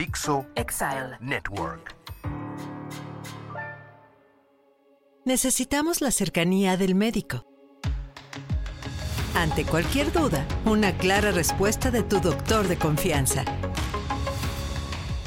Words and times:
Dixo 0.00 0.46
Exile. 0.54 1.18
Network. 1.20 1.94
Necesitamos 5.26 6.00
la 6.00 6.10
cercanía 6.10 6.78
del 6.78 6.94
médico. 6.94 7.44
Ante 9.34 9.66
cualquier 9.66 10.10
duda, 10.10 10.46
una 10.64 10.96
clara 10.96 11.32
respuesta 11.32 11.90
de 11.90 12.02
tu 12.02 12.18
doctor 12.18 12.66
de 12.66 12.78
confianza. 12.78 13.44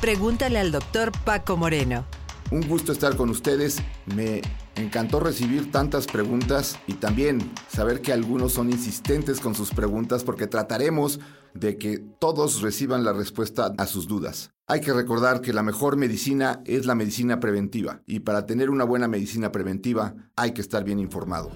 Pregúntale 0.02 0.58
al 0.58 0.72
doctor 0.72 1.12
Paco 1.24 1.56
Moreno. 1.56 2.08
Un 2.50 2.68
gusto 2.68 2.94
estar 2.94 3.16
con 3.16 3.30
ustedes. 3.30 3.78
Me 4.08 4.42
encantó 4.76 5.20
recibir 5.20 5.72
tantas 5.72 6.08
preguntas 6.08 6.80
y 6.88 6.94
también 6.94 7.52
saber 7.68 8.02
que 8.02 8.12
algunos 8.12 8.54
son 8.54 8.72
insistentes 8.72 9.40
con 9.40 9.54
sus 9.54 9.70
preguntas 9.70 10.24
porque 10.24 10.48
trataremos 10.48 11.20
de 11.54 11.78
que 11.78 12.00
todos 12.20 12.62
reciban 12.62 13.04
la 13.04 13.14
respuesta 13.14 13.74
a 13.78 13.86
sus 13.86 14.08
dudas. 14.08 14.52
Hay 14.68 14.82
que 14.82 14.94
recordar 14.94 15.42
que 15.42 15.54
la 15.54 15.64
mejor 15.64 15.98
medicina 15.98 16.62
es 16.66 16.86
la 16.86 16.96
medicina 16.96 17.40
preventiva 17.40 18.02
y 18.06 18.22
para 18.22 18.46
tener 18.46 18.70
una 18.70 18.86
buena 18.86 19.08
medicina 19.08 19.52
preventiva 19.52 20.16
hay 20.36 20.54
que 20.54 20.62
estar 20.62 20.84
bien 20.84 21.00
informado. 21.00 21.52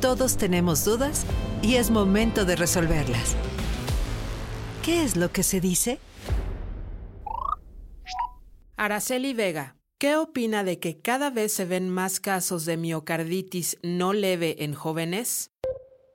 Todos 0.00 0.36
tenemos 0.36 0.84
dudas 0.84 1.24
y 1.62 1.76
es 1.76 1.90
momento 1.90 2.44
de 2.44 2.56
resolverlas. 2.56 3.34
¿Qué 4.84 5.02
es 5.02 5.16
lo 5.16 5.32
que 5.32 5.42
se 5.42 5.62
dice? 5.62 5.98
Araceli 8.76 9.32
Vega, 9.32 9.76
¿qué 9.98 10.16
opina 10.16 10.62
de 10.62 10.78
que 10.78 11.00
cada 11.00 11.30
vez 11.30 11.54
se 11.54 11.64
ven 11.64 11.88
más 11.88 12.20
casos 12.20 12.66
de 12.66 12.76
miocarditis 12.76 13.78
no 13.82 14.12
leve 14.12 14.62
en 14.64 14.74
jóvenes? 14.74 15.53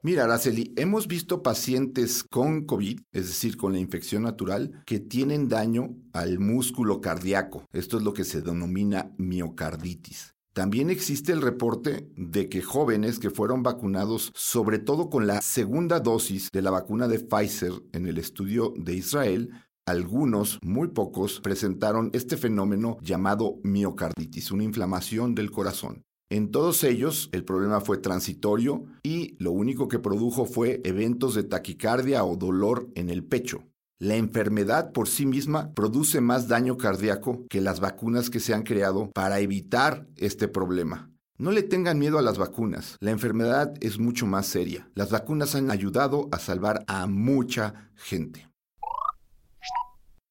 Mira, 0.01 0.23
Araceli, 0.23 0.73
hemos 0.77 1.07
visto 1.09 1.43
pacientes 1.43 2.23
con 2.23 2.65
COVID, 2.65 3.01
es 3.11 3.27
decir, 3.27 3.57
con 3.57 3.73
la 3.73 3.79
infección 3.79 4.23
natural, 4.23 4.81
que 4.85 5.01
tienen 5.01 5.49
daño 5.49 5.93
al 6.13 6.39
músculo 6.39 7.01
cardíaco. 7.01 7.65
Esto 7.73 7.97
es 7.97 8.03
lo 8.03 8.13
que 8.13 8.23
se 8.23 8.41
denomina 8.41 9.11
miocarditis. 9.17 10.35
También 10.53 10.89
existe 10.89 11.33
el 11.33 11.41
reporte 11.41 12.09
de 12.15 12.47
que 12.47 12.61
jóvenes 12.61 13.19
que 13.19 13.29
fueron 13.29 13.61
vacunados, 13.61 14.31
sobre 14.35 14.79
todo 14.79 15.09
con 15.09 15.27
la 15.27 15.41
segunda 15.41 15.99
dosis 15.99 16.49
de 16.53 16.61
la 16.61 16.71
vacuna 16.71 17.09
de 17.09 17.19
Pfizer 17.19 17.73
en 17.91 18.07
el 18.07 18.19
estudio 18.19 18.73
de 18.77 18.93
Israel, 18.93 19.49
algunos, 19.85 20.59
muy 20.61 20.89
pocos, 20.89 21.41
presentaron 21.41 22.09
este 22.13 22.37
fenómeno 22.37 22.97
llamado 23.01 23.59
miocarditis, 23.63 24.51
una 24.51 24.63
inflamación 24.63 25.35
del 25.35 25.51
corazón. 25.51 26.05
En 26.31 26.51
todos 26.51 26.83
ellos, 26.83 27.29
el 27.31 27.43
problema 27.43 27.81
fue 27.81 27.97
transitorio 27.97 28.85
y 29.01 29.35
lo 29.39 29.51
único 29.51 29.87
que 29.87 29.97
produjo 29.97 30.45
fue 30.45 30.79
eventos 30.83 31.33
de 31.33 31.43
taquicardia 31.43 32.23
o 32.23 32.35
dolor 32.35 32.87
en 32.93 33.09
el 33.09 33.23
pecho. 33.23 33.63
La 33.97 34.15
enfermedad 34.15 34.91
por 34.91 35.07
sí 35.09 35.25
misma 35.25 35.73
produce 35.73 36.21
más 36.21 36.47
daño 36.47 36.77
cardíaco 36.77 37.47
que 37.49 37.61
las 37.61 37.79
vacunas 37.79 38.29
que 38.29 38.39
se 38.39 38.53
han 38.53 38.61
creado 38.61 39.09
para 39.11 39.39
evitar 39.39 40.07
este 40.17 40.47
problema. 40.47 41.09
No 41.39 41.51
le 41.51 41.63
tengan 41.63 41.97
miedo 41.97 42.19
a 42.19 42.21
las 42.21 42.37
vacunas. 42.37 42.97
La 42.99 43.09
enfermedad 43.09 43.73
es 43.81 43.97
mucho 43.97 44.27
más 44.27 44.45
seria. 44.45 44.87
Las 44.93 45.09
vacunas 45.09 45.55
han 45.55 45.71
ayudado 45.71 46.29
a 46.31 46.37
salvar 46.37 46.83
a 46.87 47.07
mucha 47.07 47.89
gente. 47.95 48.47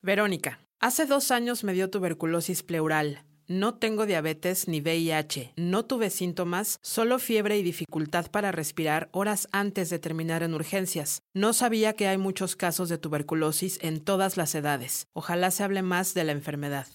Verónica, 0.01 0.61
hace 0.79 1.07
dos 1.07 1.33
años 1.33 1.65
me 1.65 1.73
dio 1.73 1.91
tuberculosis 1.91 2.63
pleural. 2.63 3.25
No 3.51 3.77
tengo 3.77 4.05
diabetes 4.05 4.69
ni 4.69 4.83
VIH, 4.83 5.55
no 5.57 5.87
tuve 5.87 6.11
síntomas, 6.11 6.79
solo 6.83 7.19
fiebre 7.19 7.57
y 7.57 7.63
dificultad 7.63 8.31
para 8.31 8.53
respirar 8.53 9.09
horas 9.11 9.49
antes 9.53 9.89
de 9.89 9.99
terminar 9.99 10.43
en 10.43 10.53
urgencias. 10.53 11.23
No 11.33 11.55
sabía 11.55 11.95
que 11.95 12.09
hay 12.09 12.19
muchos 12.19 12.57
casos 12.57 12.91
de 12.91 12.99
tuberculosis 12.99 13.79
en 13.81 14.01
todas 14.05 14.37
las 14.37 14.55
edades. 14.55 15.07
Ojalá 15.15 15.51
se 15.51 15.65
hable 15.65 15.81
más 15.81 16.13
de 16.13 16.25
la 16.25 16.33
enfermedad. 16.33 16.89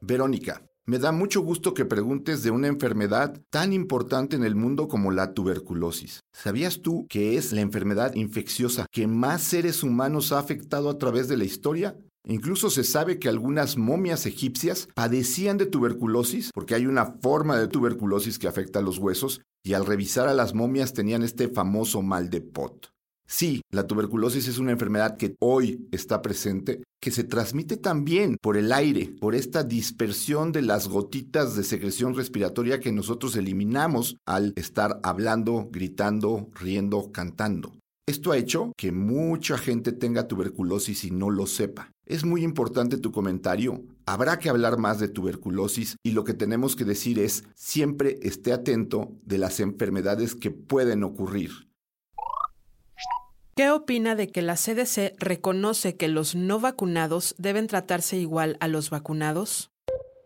Verónica, 0.00 0.62
me 0.86 0.98
da 0.98 1.12
mucho 1.12 1.42
gusto 1.42 1.74
que 1.74 1.84
preguntes 1.84 2.42
de 2.42 2.50
una 2.50 2.68
enfermedad 2.68 3.38
tan 3.50 3.74
importante 3.74 4.36
en 4.36 4.44
el 4.44 4.54
mundo 4.54 4.88
como 4.88 5.10
la 5.10 5.34
tuberculosis. 5.34 6.20
¿Sabías 6.32 6.80
tú 6.80 7.06
que 7.06 7.36
es 7.36 7.52
la 7.52 7.60
enfermedad 7.60 8.14
infecciosa 8.14 8.86
que 8.90 9.06
más 9.06 9.42
seres 9.42 9.82
humanos 9.82 10.32
ha 10.32 10.38
afectado 10.38 10.88
a 10.88 10.96
través 10.96 11.28
de 11.28 11.36
la 11.36 11.44
historia? 11.44 11.98
Incluso 12.26 12.70
se 12.70 12.84
sabe 12.84 13.18
que 13.18 13.28
algunas 13.28 13.76
momias 13.76 14.26
egipcias 14.26 14.88
padecían 14.94 15.56
de 15.56 15.66
tuberculosis 15.66 16.50
porque 16.52 16.74
hay 16.74 16.86
una 16.86 17.06
forma 17.06 17.58
de 17.58 17.68
tuberculosis 17.68 18.38
que 18.38 18.48
afecta 18.48 18.80
a 18.80 18.82
los 18.82 18.98
huesos 18.98 19.40
y 19.64 19.74
al 19.74 19.86
revisar 19.86 20.28
a 20.28 20.34
las 20.34 20.54
momias 20.54 20.92
tenían 20.92 21.22
este 21.22 21.48
famoso 21.48 22.02
mal 22.02 22.30
de 22.30 22.40
Pot. 22.40 22.92
Sí, 23.26 23.62
la 23.70 23.86
tuberculosis 23.86 24.48
es 24.48 24.58
una 24.58 24.72
enfermedad 24.72 25.16
que 25.16 25.36
hoy 25.38 25.86
está 25.92 26.20
presente, 26.20 26.82
que 27.00 27.12
se 27.12 27.22
transmite 27.22 27.76
también 27.76 28.36
por 28.42 28.56
el 28.56 28.72
aire, 28.72 29.14
por 29.20 29.36
esta 29.36 29.62
dispersión 29.62 30.50
de 30.50 30.62
las 30.62 30.88
gotitas 30.88 31.54
de 31.54 31.62
secreción 31.62 32.16
respiratoria 32.16 32.80
que 32.80 32.90
nosotros 32.90 33.36
eliminamos 33.36 34.16
al 34.26 34.52
estar 34.56 34.98
hablando, 35.04 35.68
gritando, 35.70 36.48
riendo, 36.54 37.12
cantando. 37.12 37.79
Esto 38.10 38.32
ha 38.32 38.38
hecho 38.38 38.72
que 38.76 38.90
mucha 38.90 39.56
gente 39.56 39.92
tenga 39.92 40.26
tuberculosis 40.26 41.04
y 41.04 41.12
no 41.12 41.30
lo 41.30 41.46
sepa. 41.46 41.92
Es 42.06 42.24
muy 42.24 42.42
importante 42.42 42.98
tu 42.98 43.12
comentario. 43.12 43.84
Habrá 44.04 44.40
que 44.40 44.48
hablar 44.48 44.78
más 44.78 44.98
de 44.98 45.06
tuberculosis 45.06 45.94
y 46.02 46.10
lo 46.10 46.24
que 46.24 46.34
tenemos 46.34 46.74
que 46.74 46.84
decir 46.84 47.20
es 47.20 47.44
siempre 47.54 48.18
esté 48.22 48.52
atento 48.52 49.12
de 49.22 49.38
las 49.38 49.60
enfermedades 49.60 50.34
que 50.34 50.50
pueden 50.50 51.04
ocurrir. 51.04 51.68
¿Qué 53.54 53.70
opina 53.70 54.16
de 54.16 54.26
que 54.26 54.42
la 54.42 54.56
CDC 54.56 55.14
reconoce 55.20 55.96
que 55.96 56.08
los 56.08 56.34
no 56.34 56.58
vacunados 56.58 57.36
deben 57.38 57.68
tratarse 57.68 58.16
igual 58.16 58.56
a 58.58 58.66
los 58.66 58.90
vacunados? 58.90 59.70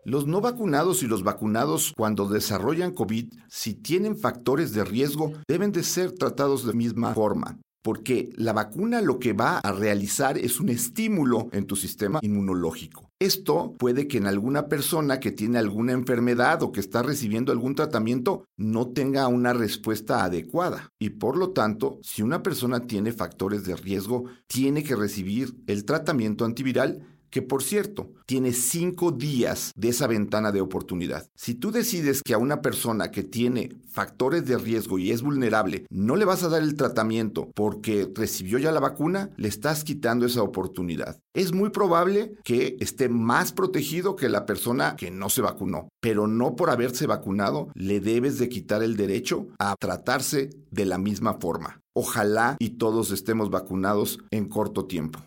Los 0.05 0.25
no 0.25 0.41
vacunados 0.41 1.03
y 1.03 1.07
los 1.07 1.23
vacunados 1.23 1.93
cuando 1.95 2.27
desarrollan 2.27 2.95
COVID, 2.95 3.31
si 3.47 3.75
tienen 3.75 4.17
factores 4.17 4.73
de 4.73 4.83
riesgo, 4.83 5.33
deben 5.47 5.71
de 5.71 5.83
ser 5.83 6.13
tratados 6.13 6.65
de 6.65 6.73
misma 6.73 7.13
forma 7.13 7.59
porque 7.85 8.31
la 8.35 8.51
vacuna 8.51 8.99
lo 8.99 9.19
que 9.19 9.33
va 9.33 9.59
a 9.59 9.71
realizar 9.71 10.39
es 10.39 10.59
un 10.59 10.69
estímulo 10.69 11.49
en 11.51 11.67
tu 11.67 11.75
sistema 11.75 12.17
inmunológico. 12.23 13.11
Esto 13.19 13.75
puede 13.77 14.07
que 14.07 14.17
en 14.17 14.25
alguna 14.25 14.69
persona 14.69 15.19
que 15.19 15.31
tiene 15.31 15.59
alguna 15.59 15.91
enfermedad 15.91 16.63
o 16.63 16.71
que 16.71 16.79
está 16.79 17.03
recibiendo 17.03 17.51
algún 17.51 17.75
tratamiento 17.75 18.45
no 18.57 18.87
tenga 18.87 19.27
una 19.27 19.53
respuesta 19.53 20.23
adecuada. 20.23 20.89
Y 20.97 21.11
por 21.11 21.37
lo 21.37 21.51
tanto, 21.51 21.99
si 22.01 22.23
una 22.23 22.41
persona 22.41 22.79
tiene 22.79 23.11
factores 23.11 23.65
de 23.65 23.75
riesgo, 23.75 24.25
tiene 24.47 24.83
que 24.83 24.95
recibir 24.95 25.55
el 25.67 25.85
tratamiento 25.85 26.43
antiviral 26.43 27.03
que 27.35 27.41
por 27.41 27.63
cierto, 27.63 28.13
tiene 28.25 28.53
cinco 28.53 29.11
días 29.11 29.73
de 29.75 29.89
esa 29.89 30.07
ventana 30.07 30.53
de 30.53 30.61
oportunidad. 30.61 31.29
Si 31.35 31.53
tú 31.53 31.69
decides 31.69 32.21
que 32.23 32.33
a 32.33 32.37
una 32.37 32.61
persona 32.61 33.11
que 33.11 33.23
tiene 33.23 33.75
factores 33.89 34.45
de 34.45 34.57
riesgo 34.57 34.99
y 34.99 35.11
es 35.11 35.21
vulnerable, 35.21 35.85
no 35.89 36.15
le 36.15 36.23
vas 36.23 36.43
a 36.43 36.47
dar 36.47 36.61
el 36.61 36.75
tratamiento 36.75 37.51
porque 37.53 38.09
recibió 38.15 38.57
ya 38.57 38.71
la 38.71 38.79
vacuna, 38.79 39.31
le 39.35 39.49
estás 39.49 39.83
quitando 39.83 40.25
esa 40.25 40.43
oportunidad. 40.43 41.19
Es 41.33 41.51
muy 41.51 41.71
probable 41.71 42.37
que 42.45 42.77
esté 42.79 43.09
más 43.09 43.51
protegido 43.51 44.15
que 44.15 44.29
la 44.29 44.45
persona 44.45 44.95
que 44.95 45.11
no 45.11 45.29
se 45.29 45.41
vacunó, 45.41 45.89
pero 45.99 46.27
no 46.27 46.55
por 46.55 46.69
haberse 46.69 47.05
vacunado 47.05 47.67
le 47.73 47.99
debes 47.99 48.39
de 48.39 48.47
quitar 48.47 48.81
el 48.81 48.95
derecho 48.95 49.47
a 49.59 49.75
tratarse 49.77 50.51
de 50.71 50.85
la 50.85 50.97
misma 50.97 51.33
forma. 51.33 51.81
Ojalá 51.93 52.55
y 52.59 52.77
todos 52.77 53.11
estemos 53.11 53.49
vacunados 53.49 54.19
en 54.31 54.47
corto 54.47 54.85
tiempo. 54.85 55.19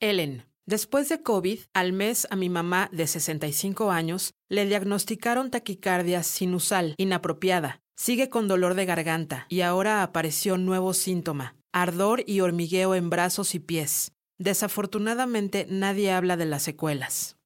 Ellen, 0.00 0.44
después 0.64 1.08
de 1.08 1.22
COVID, 1.22 1.58
al 1.74 1.92
mes 1.92 2.28
a 2.30 2.36
mi 2.36 2.48
mamá 2.48 2.88
de 2.92 3.06
65 3.08 3.90
años 3.90 4.32
le 4.48 4.64
diagnosticaron 4.64 5.50
taquicardia 5.50 6.22
sinusal 6.22 6.94
inapropiada. 6.98 7.80
Sigue 7.96 8.28
con 8.28 8.46
dolor 8.46 8.74
de 8.74 8.86
garganta 8.86 9.46
y 9.48 9.62
ahora 9.62 10.04
apareció 10.04 10.56
nuevo 10.56 10.94
síntoma, 10.94 11.56
ardor 11.72 12.22
y 12.28 12.40
hormigueo 12.40 12.94
en 12.94 13.10
brazos 13.10 13.56
y 13.56 13.58
pies. 13.58 14.12
Desafortunadamente 14.38 15.66
nadie 15.68 16.12
habla 16.12 16.36
de 16.36 16.46
las 16.46 16.62
secuelas. 16.62 17.36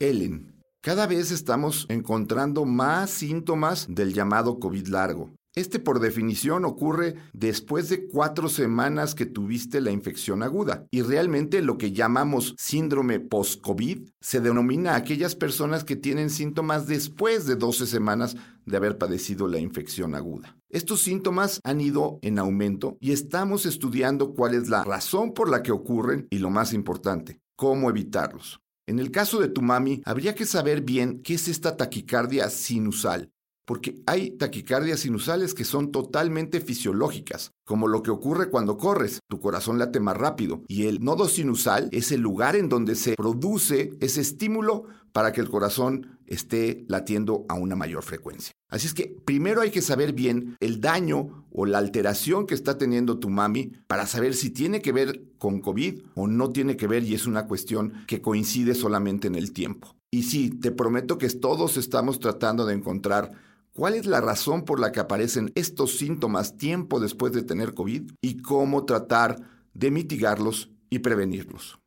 Ellen, 0.00 0.62
cada 0.80 1.06
vez 1.06 1.30
estamos 1.30 1.84
encontrando 1.90 2.64
más 2.64 3.10
síntomas 3.10 3.86
del 3.90 4.14
llamado 4.14 4.58
COVID 4.58 4.86
largo. 4.86 5.34
Este 5.56 5.78
por 5.78 6.00
definición 6.00 6.66
ocurre 6.66 7.14
después 7.32 7.88
de 7.88 8.06
cuatro 8.08 8.50
semanas 8.50 9.14
que 9.14 9.24
tuviste 9.24 9.80
la 9.80 9.90
infección 9.90 10.42
aguda 10.42 10.86
y 10.90 11.00
realmente 11.00 11.62
lo 11.62 11.78
que 11.78 11.92
llamamos 11.92 12.54
síndrome 12.58 13.20
post-COVID 13.20 14.06
se 14.20 14.40
denomina 14.42 14.92
a 14.92 14.96
aquellas 14.96 15.34
personas 15.34 15.82
que 15.82 15.96
tienen 15.96 16.28
síntomas 16.28 16.86
después 16.86 17.46
de 17.46 17.56
12 17.56 17.86
semanas 17.86 18.36
de 18.66 18.76
haber 18.76 18.98
padecido 18.98 19.48
la 19.48 19.58
infección 19.58 20.14
aguda. 20.14 20.58
Estos 20.68 21.00
síntomas 21.00 21.58
han 21.64 21.80
ido 21.80 22.18
en 22.20 22.38
aumento 22.38 22.98
y 23.00 23.12
estamos 23.12 23.64
estudiando 23.64 24.34
cuál 24.34 24.54
es 24.54 24.68
la 24.68 24.84
razón 24.84 25.32
por 25.32 25.48
la 25.48 25.62
que 25.62 25.72
ocurren 25.72 26.26
y 26.28 26.36
lo 26.36 26.50
más 26.50 26.74
importante, 26.74 27.40
cómo 27.56 27.88
evitarlos. 27.88 28.60
En 28.86 28.98
el 28.98 29.10
caso 29.10 29.40
de 29.40 29.48
tu 29.48 29.62
mami, 29.62 30.02
habría 30.04 30.34
que 30.34 30.44
saber 30.44 30.82
bien 30.82 31.22
qué 31.22 31.34
es 31.34 31.48
esta 31.48 31.78
taquicardia 31.78 32.50
sinusal 32.50 33.30
porque 33.66 34.00
hay 34.06 34.30
taquicardias 34.30 35.00
sinusales 35.00 35.52
que 35.52 35.64
son 35.64 35.92
totalmente 35.92 36.60
fisiológicas, 36.60 37.52
como 37.64 37.88
lo 37.88 38.02
que 38.02 38.10
ocurre 38.10 38.48
cuando 38.48 38.78
corres, 38.78 39.20
tu 39.28 39.40
corazón 39.40 39.78
late 39.78 40.00
más 40.00 40.16
rápido 40.16 40.62
y 40.68 40.86
el 40.86 41.04
nodo 41.04 41.28
sinusal 41.28 41.90
es 41.92 42.12
el 42.12 42.20
lugar 42.20 42.56
en 42.56 42.68
donde 42.68 42.94
se 42.94 43.16
produce 43.16 43.92
ese 44.00 44.20
estímulo 44.20 44.84
para 45.12 45.32
que 45.32 45.40
el 45.40 45.48
corazón 45.48 46.18
esté 46.26 46.84
latiendo 46.88 47.44
a 47.48 47.54
una 47.54 47.76
mayor 47.76 48.02
frecuencia. 48.02 48.52
Así 48.68 48.86
es 48.86 48.94
que 48.94 49.16
primero 49.24 49.60
hay 49.60 49.70
que 49.70 49.80
saber 49.80 50.12
bien 50.12 50.56
el 50.60 50.80
daño 50.80 51.46
o 51.50 51.66
la 51.66 51.78
alteración 51.78 52.46
que 52.46 52.54
está 52.54 52.78
teniendo 52.78 53.18
tu 53.18 53.30
mami 53.30 53.72
para 53.86 54.06
saber 54.06 54.34
si 54.34 54.50
tiene 54.50 54.82
que 54.82 54.92
ver 54.92 55.22
con 55.38 55.60
COVID 55.60 56.02
o 56.14 56.26
no 56.26 56.50
tiene 56.50 56.76
que 56.76 56.86
ver 56.86 57.02
y 57.04 57.14
es 57.14 57.26
una 57.26 57.46
cuestión 57.46 58.04
que 58.06 58.20
coincide 58.20 58.74
solamente 58.74 59.26
en 59.26 59.36
el 59.36 59.52
tiempo. 59.52 59.96
Y 60.10 60.24
sí, 60.24 60.50
te 60.50 60.70
prometo 60.70 61.18
que 61.18 61.28
todos 61.30 61.76
estamos 61.76 62.20
tratando 62.20 62.66
de 62.66 62.74
encontrar 62.74 63.32
cuál 63.76 63.94
es 63.94 64.06
la 64.06 64.20
razón 64.20 64.64
por 64.64 64.80
la 64.80 64.90
que 64.90 65.00
aparecen 65.00 65.52
estos 65.54 65.98
síntomas 65.98 66.56
tiempo 66.56 66.98
después 66.98 67.32
de 67.32 67.42
tener 67.42 67.74
COVID 67.74 68.10
y 68.22 68.42
cómo 68.42 68.86
tratar 68.86 69.36
de 69.74 69.90
mitigarlos 69.90 70.70
y 70.88 71.00
prevenirlos. 71.00 71.78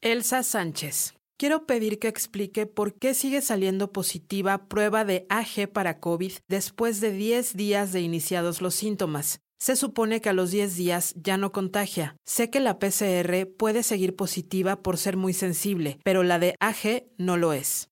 Elsa 0.00 0.44
Sánchez. 0.44 1.14
Quiero 1.38 1.66
pedir 1.66 1.98
que 1.98 2.08
explique 2.08 2.66
por 2.66 2.94
qué 2.94 3.12
sigue 3.12 3.42
saliendo 3.42 3.92
positiva 3.92 4.68
prueba 4.68 5.04
de 5.04 5.26
AG 5.28 5.70
para 5.70 5.98
COVID 5.98 6.32
después 6.48 7.00
de 7.00 7.10
10 7.12 7.54
días 7.54 7.92
de 7.92 8.00
iniciados 8.00 8.62
los 8.62 8.74
síntomas. 8.74 9.40
Se 9.58 9.74
supone 9.74 10.20
que 10.20 10.28
a 10.28 10.32
los 10.32 10.50
10 10.50 10.76
días 10.76 11.14
ya 11.16 11.36
no 11.36 11.50
contagia. 11.50 12.16
Sé 12.24 12.48
que 12.48 12.60
la 12.60 12.78
PCR 12.78 13.46
puede 13.58 13.82
seguir 13.82 14.14
positiva 14.14 14.82
por 14.82 14.96
ser 14.96 15.16
muy 15.16 15.32
sensible, 15.32 15.98
pero 16.04 16.22
la 16.22 16.38
de 16.38 16.54
AG 16.60 17.04
no 17.18 17.36
lo 17.36 17.52
es. 17.52 17.88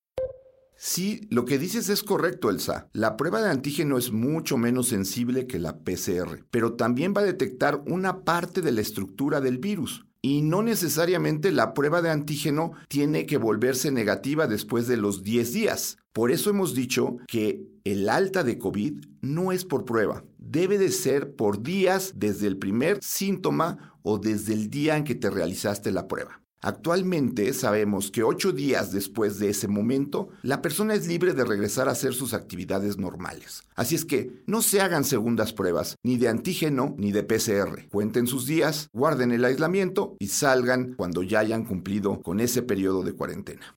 Sí, 0.77 1.27
lo 1.31 1.45
que 1.45 1.59
dices 1.59 1.89
es 1.89 2.03
correcto, 2.03 2.51
Elsa. 2.51 2.89
La 2.93 3.17
prueba 3.17 3.41
de 3.41 3.51
antígeno 3.51 3.97
es 3.97 4.13
mucho 4.13 4.57
menos 4.57 4.89
sensible 4.89 5.47
que 5.47 5.59
la 5.59 5.79
PCR, 5.79 6.45
pero 6.51 6.75
también 6.75 7.15
va 7.17 7.23
a 7.23 7.25
detectar 7.25 7.83
una 7.87 8.25
parte 8.25 8.61
de 8.61 8.73
la 8.73 8.81
estructura 8.81 9.41
del 9.41 9.59
virus. 9.59 10.05
Y 10.21 10.41
no 10.41 10.63
necesariamente 10.63 11.53
la 11.53 11.75
prueba 11.75 12.01
de 12.01 12.11
antígeno 12.11 12.73
tiene 12.89 13.27
que 13.27 13.37
volverse 13.37 13.91
negativa 13.91 14.47
después 14.47 14.87
de 14.87 14.97
los 14.97 15.23
10 15.23 15.53
días. 15.53 15.99
Por 16.15 16.31
eso 16.31 16.49
hemos 16.49 16.75
dicho 16.75 17.19
que 17.27 17.67
el 17.85 18.09
alta 18.09 18.43
de 18.43 18.59
COVID 18.59 19.05
no 19.21 19.53
es 19.53 19.65
por 19.65 19.85
prueba, 19.85 20.25
debe 20.39 20.79
de 20.79 20.91
ser 20.91 21.35
por 21.35 21.63
días 21.63 22.13
desde 22.17 22.47
el 22.47 22.57
primer 22.57 23.01
síntoma 23.03 23.99
o 24.03 24.19
desde 24.19 24.55
el 24.55 24.71
día 24.71 24.97
en 24.97 25.05
que 25.05 25.15
te 25.15 25.29
realizaste 25.29 25.93
la 25.93 26.09
prueba. 26.09 26.41
Actualmente 26.65 27.53
sabemos 27.53 28.11
que 28.11 28.23
ocho 28.23 28.51
días 28.51 28.91
después 28.91 29.39
de 29.39 29.51
ese 29.51 29.69
momento, 29.69 30.31
la 30.41 30.63
persona 30.63 30.95
es 30.95 31.07
libre 31.07 31.35
de 31.35 31.45
regresar 31.45 31.91
a 31.91 31.93
hacer 31.93 32.15
sus 32.15 32.33
actividades 32.33 32.97
normales. 32.97 33.65
Así 33.77 33.95
es 33.95 34.07
que 34.07 34.43
no 34.47 34.63
se 34.63 34.81
hagan 34.81 35.05
segundas 35.05 35.53
pruebas, 35.53 35.97
ni 36.03 36.17
de 36.17 36.29
antígeno 36.29 36.95
ni 36.97 37.13
de 37.13 37.23
PCR. 37.23 37.87
Cuenten 37.91 38.27
sus 38.27 38.47
días, 38.47 38.89
guarden 38.95 39.33
el 39.33 39.45
aislamiento 39.45 40.17
y 40.19 40.29
salgan 40.29 40.95
cuando 40.95 41.23
ya 41.23 41.41
hayan 41.41 41.67
cumplido 41.67 42.23
con 42.23 42.41
ese 42.41 42.63
periodo 42.63 43.03
de 43.03 43.13
cuarentena. 43.13 43.77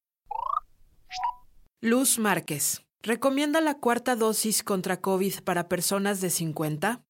Luz 1.82 2.20
Márquez. 2.20 2.86
¿Recomienda 3.04 3.60
la 3.60 3.80
cuarta 3.80 4.16
dosis 4.16 4.64
contra 4.64 5.02
COVID 5.02 5.42
para 5.44 5.68
personas 5.68 6.22
de 6.22 6.30
50? 6.30 7.04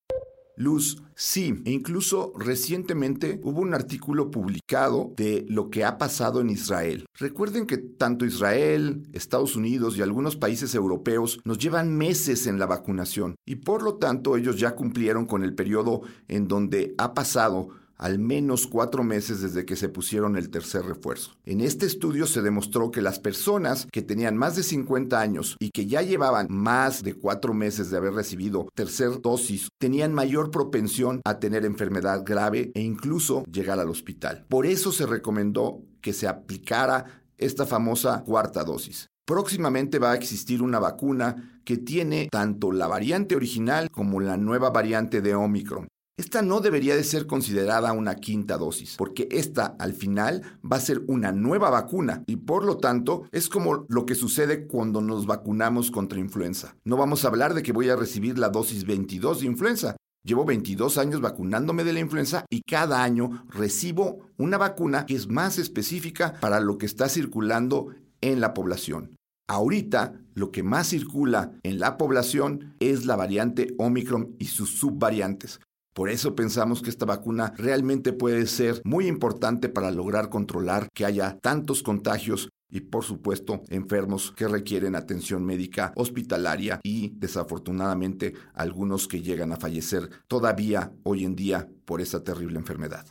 Luz, 0.58 1.04
sí, 1.14 1.62
e 1.66 1.72
incluso 1.72 2.34
recientemente 2.36 3.40
hubo 3.44 3.62
un 3.62 3.76
artículo 3.76 4.32
publicado 4.32 5.14
de 5.16 5.46
lo 5.48 5.70
que 5.70 5.86
ha 5.86 6.00
pasado 6.00 6.42
en 6.42 6.50
Israel. 6.50 7.06
Recuerden 7.14 7.68
que 7.68 7.78
tanto 7.78 8.26
Israel, 8.26 9.08
Estados 9.14 9.56
Unidos 9.56 9.96
y 9.96 10.02
algunos 10.02 10.36
países 10.36 10.74
europeos 10.74 11.40
nos 11.46 11.60
llevan 11.60 11.96
meses 11.96 12.48
en 12.48 12.58
la 12.58 12.66
vacunación 12.66 13.36
y 13.46 13.58
por 13.58 13.84
lo 13.84 13.96
tanto 13.98 14.36
ellos 14.36 14.60
ya 14.60 14.76
cumplieron 14.76 15.28
con 15.28 15.44
el 15.44 15.54
periodo 15.54 16.02
en 16.28 16.48
donde 16.48 16.96
ha 16.98 17.14
pasado 17.14 17.70
al 17.98 18.20
menos 18.20 18.68
cuatro 18.68 19.04
meses 19.04 19.42
desde 19.42 19.66
que 19.66 19.76
se 19.76 19.90
pusieron 19.90 20.38
el 20.38 20.50
tercer 20.50 20.86
refuerzo. 20.86 21.36
En 21.46 21.62
este 21.62 21.86
estudio 21.86 22.28
se 22.28 22.42
demostró 22.42 22.92
que 22.92 23.02
las 23.02 23.20
personas 23.20 23.88
que 23.92 24.02
tenían 24.02 24.38
más 24.38 24.56
de 24.56 24.64
50 24.64 25.20
años 25.20 25.58
y 25.60 25.72
que 25.72 25.88
ya 25.88 26.02
llevaban 26.02 26.48
más 26.50 27.04
de 27.04 27.14
cuatro 27.14 27.54
meses 27.54 27.90
de 27.90 27.98
haber 27.98 28.14
recibido 28.14 28.68
tercer 28.76 29.22
dosis 29.22 29.70
tenían 29.80 30.14
mayor 30.14 30.52
propensión 30.52 31.22
a 31.26 31.40
tener 31.40 31.66
enfermedad 31.66 32.24
grave 32.26 32.72
e 32.74 32.82
incluso 32.82 33.44
llegar 33.52 33.80
al 33.80 33.90
hospital. 33.90 34.46
Por 34.50 34.66
eso 34.66 34.92
se 34.92 35.06
recomendó 35.06 35.82
que 36.02 36.14
se 36.14 36.28
aplicara 36.28 37.24
esta 37.38 37.66
famosa 37.66 38.24
cuarta 38.24 38.64
dosis. 38.64 39.08
Próximamente 39.26 40.00
va 40.00 40.14
a 40.14 40.16
existir 40.16 40.62
una 40.62 40.80
vacuna 40.80 41.60
que 41.66 41.78
tiene 41.78 42.30
tanto 42.32 42.72
la 42.72 42.88
variante 42.88 43.36
original 43.36 43.90
como 43.92 44.22
la 44.22 44.38
nueva 44.38 44.70
variante 44.70 45.22
de 45.22 45.36
Omicron. 45.36 45.90
Esta 46.20 46.42
no 46.42 46.62
debería 46.62 46.96
de 46.96 47.04
ser 47.04 47.28
considerada 47.28 47.94
una 47.94 48.16
quinta 48.16 48.58
dosis, 48.58 48.96
porque 48.98 49.28
esta 49.30 49.76
al 49.78 49.94
final 49.94 50.42
va 50.64 50.78
a 50.78 50.82
ser 50.82 51.04
una 51.06 51.32
nueva 51.32 51.70
vacuna 51.70 52.24
y 52.26 52.38
por 52.38 52.66
lo 52.66 52.78
tanto 52.78 53.26
es 53.32 53.50
como 53.50 53.86
lo 53.88 54.08
que 54.08 54.16
sucede 54.16 54.66
cuando 54.66 55.00
nos 55.00 55.28
vacunamos 55.28 55.92
contra 55.92 56.20
influenza. 56.20 56.76
No 56.86 56.98
vamos 56.98 57.24
a 57.24 57.28
hablar 57.28 57.54
de 57.54 57.62
que 57.62 57.72
voy 57.72 57.90
a 57.90 57.96
recibir 57.96 58.40
la 58.40 58.50
dosis 58.50 58.86
22 58.88 59.42
de 59.42 59.46
influenza. 59.46 59.96
Llevo 60.24 60.44
22 60.44 60.98
años 60.98 61.22
vacunándome 61.22 61.84
de 61.84 61.94
la 61.94 62.00
influenza 62.00 62.46
y 62.50 62.64
cada 62.64 63.04
año 63.04 63.46
recibo 63.50 64.32
una 64.38 64.58
vacuna 64.58 65.06
que 65.06 65.14
es 65.14 65.28
más 65.28 65.60
específica 65.60 66.34
para 66.42 66.60
lo 66.60 66.80
que 66.80 66.88
está 66.88 67.10
circulando 67.10 67.94
en 68.22 68.42
la 68.42 68.56
población. 68.56 69.16
Ahorita 69.48 70.20
lo 70.34 70.52
que 70.52 70.64
más 70.64 70.90
circula 70.90 71.52
en 71.62 71.80
la 71.80 71.98
población 71.98 72.76
es 72.80 73.06
la 73.06 73.16
variante 73.16 73.76
Omicron 73.78 74.36
y 74.40 74.46
sus 74.46 74.80
subvariantes. 74.80 75.60
Por 75.98 76.12
eso 76.12 76.36
pensamos 76.36 76.84
que 76.84 76.92
esta 76.92 77.08
vacuna 77.08 77.54
realmente 77.58 78.14
puede 78.14 78.46
ser 78.46 78.84
muy 78.84 79.08
importante 79.08 79.68
para 79.68 79.90
lograr 79.90 80.30
controlar 80.30 80.90
que 80.94 81.06
haya 81.06 81.40
tantos 81.42 81.82
contagios 81.82 82.50
y 82.70 82.82
por 82.82 83.04
supuesto 83.04 83.64
enfermos 83.70 84.32
que 84.32 84.48
requieren 84.48 84.96
atención 84.96 85.44
médica 85.44 85.94
hospitalaria 85.96 86.80
y 86.84 87.14
desafortunadamente 87.16 88.36
algunos 88.54 89.08
que 89.08 89.24
llegan 89.24 89.52
a 89.54 89.58
fallecer 89.58 90.08
todavía 90.28 90.92
hoy 91.02 91.26
en 91.26 91.36
día 91.36 91.68
por 91.86 92.00
esta 92.00 92.24
terrible 92.24 92.60
enfermedad. 92.60 93.08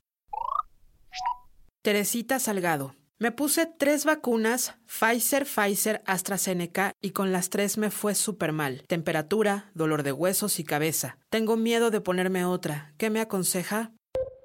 Teresita 1.83 2.39
Salgado. 2.39 2.95
Me 3.19 3.33
puse 3.33 3.65
tres 3.65 4.05
vacunas, 4.05 4.75
Pfizer, 4.85 5.47
Pfizer, 5.47 6.03
AstraZeneca, 6.05 6.93
y 7.01 7.13
con 7.13 7.33
las 7.33 7.49
tres 7.49 7.79
me 7.79 7.91
fue 7.91 8.15
súper 8.15 8.53
mal. 8.53 8.85
Temperatura, 8.89 9.71
dolor 9.73 10.03
de 10.03 10.13
huesos 10.13 10.61
y 10.61 10.65
cabeza. 10.65 11.17
Tengo 11.31 11.57
miedo 11.57 11.91
de 11.91 12.03
ponerme 12.03 12.45
otra. 12.45 12.93
¿Qué 12.99 13.09
me 13.09 13.21
aconseja? 13.21 13.91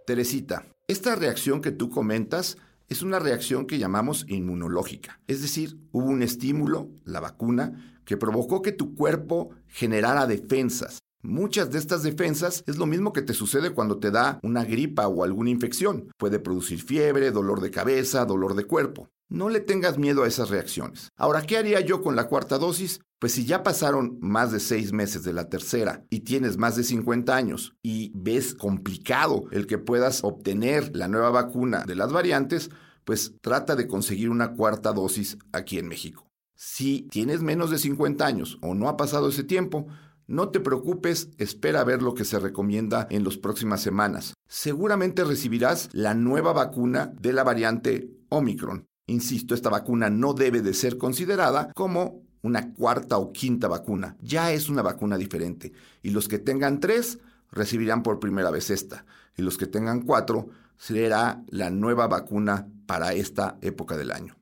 Teresita, 0.07 0.65
esta 0.87 1.15
reacción 1.15 1.59
que 1.59 1.71
tú 1.71 1.89
comentas 1.89 2.57
es 2.87 3.01
una 3.01 3.19
reacción 3.19 3.67
que 3.67 3.77
llamamos 3.77 4.23
inmunológica. 4.29 5.19
Es 5.27 5.41
decir, 5.41 5.77
hubo 5.91 6.05
un 6.05 6.23
estímulo, 6.23 6.91
la 7.03 7.19
vacuna, 7.19 7.99
que 8.05 8.15
provocó 8.15 8.61
que 8.61 8.71
tu 8.71 8.95
cuerpo 8.95 9.49
generara 9.67 10.27
defensas. 10.27 10.99
Muchas 11.23 11.69
de 11.69 11.77
estas 11.77 12.01
defensas 12.01 12.63
es 12.65 12.77
lo 12.77 12.87
mismo 12.87 13.13
que 13.13 13.21
te 13.21 13.35
sucede 13.35 13.71
cuando 13.71 13.99
te 13.99 14.09
da 14.09 14.39
una 14.41 14.65
gripa 14.65 15.07
o 15.07 15.23
alguna 15.23 15.51
infección. 15.51 16.11
Puede 16.17 16.39
producir 16.39 16.81
fiebre, 16.81 17.29
dolor 17.29 17.61
de 17.61 17.69
cabeza, 17.69 18.25
dolor 18.25 18.55
de 18.55 18.65
cuerpo. 18.65 19.09
No 19.29 19.49
le 19.49 19.59
tengas 19.59 19.99
miedo 19.99 20.23
a 20.23 20.27
esas 20.27 20.49
reacciones. 20.49 21.09
Ahora, 21.15 21.43
¿qué 21.43 21.57
haría 21.57 21.79
yo 21.79 22.01
con 22.01 22.15
la 22.15 22.27
cuarta 22.27 22.57
dosis? 22.57 23.01
Pues 23.19 23.33
si 23.33 23.45
ya 23.45 23.61
pasaron 23.61 24.17
más 24.19 24.51
de 24.51 24.59
seis 24.59 24.93
meses 24.93 25.23
de 25.23 25.31
la 25.31 25.47
tercera 25.47 26.03
y 26.09 26.21
tienes 26.21 26.57
más 26.57 26.75
de 26.75 26.83
50 26.83 27.35
años 27.35 27.75
y 27.83 28.11
ves 28.15 28.55
complicado 28.55 29.43
el 29.51 29.67
que 29.67 29.77
puedas 29.77 30.23
obtener 30.23 30.95
la 30.95 31.07
nueva 31.07 31.29
vacuna 31.29 31.83
de 31.85 31.95
las 31.95 32.11
variantes, 32.11 32.71
pues 33.05 33.35
trata 33.41 33.75
de 33.75 33.87
conseguir 33.87 34.31
una 34.31 34.53
cuarta 34.55 34.91
dosis 34.91 35.37
aquí 35.51 35.77
en 35.77 35.87
México. 35.87 36.27
Si 36.55 37.07
tienes 37.11 37.41
menos 37.41 37.69
de 37.69 37.77
50 37.77 38.25
años 38.25 38.57
o 38.61 38.73
no 38.73 38.89
ha 38.89 38.97
pasado 38.97 39.29
ese 39.29 39.43
tiempo, 39.43 39.87
no 40.31 40.49
te 40.49 40.59
preocupes, 40.59 41.29
espera 41.37 41.81
a 41.81 41.83
ver 41.83 42.01
lo 42.01 42.13
que 42.13 42.25
se 42.25 42.39
recomienda 42.39 43.05
en 43.09 43.23
las 43.23 43.37
próximas 43.37 43.81
semanas. 43.81 44.33
Seguramente 44.47 45.23
recibirás 45.23 45.89
la 45.91 46.13
nueva 46.13 46.53
vacuna 46.53 47.13
de 47.19 47.33
la 47.33 47.43
variante 47.43 48.09
Omicron. 48.29 48.87
Insisto, 49.07 49.53
esta 49.53 49.69
vacuna 49.69 50.09
no 50.09 50.33
debe 50.33 50.61
de 50.61 50.73
ser 50.73 50.97
considerada 50.97 51.71
como 51.73 52.23
una 52.41 52.73
cuarta 52.73 53.17
o 53.17 53.33
quinta 53.33 53.67
vacuna. 53.67 54.15
Ya 54.21 54.53
es 54.53 54.69
una 54.69 54.81
vacuna 54.81 55.17
diferente. 55.17 55.73
Y 56.01 56.11
los 56.11 56.27
que 56.27 56.39
tengan 56.39 56.79
tres 56.79 57.19
recibirán 57.51 58.01
por 58.01 58.19
primera 58.19 58.51
vez 58.51 58.69
esta. 58.69 59.05
Y 59.35 59.41
los 59.41 59.57
que 59.57 59.67
tengan 59.67 60.01
cuatro 60.01 60.49
será 60.77 61.43
la 61.49 61.69
nueva 61.69 62.07
vacuna 62.07 62.69
para 62.85 63.13
esta 63.13 63.57
época 63.61 63.97
del 63.97 64.11
año. 64.11 64.37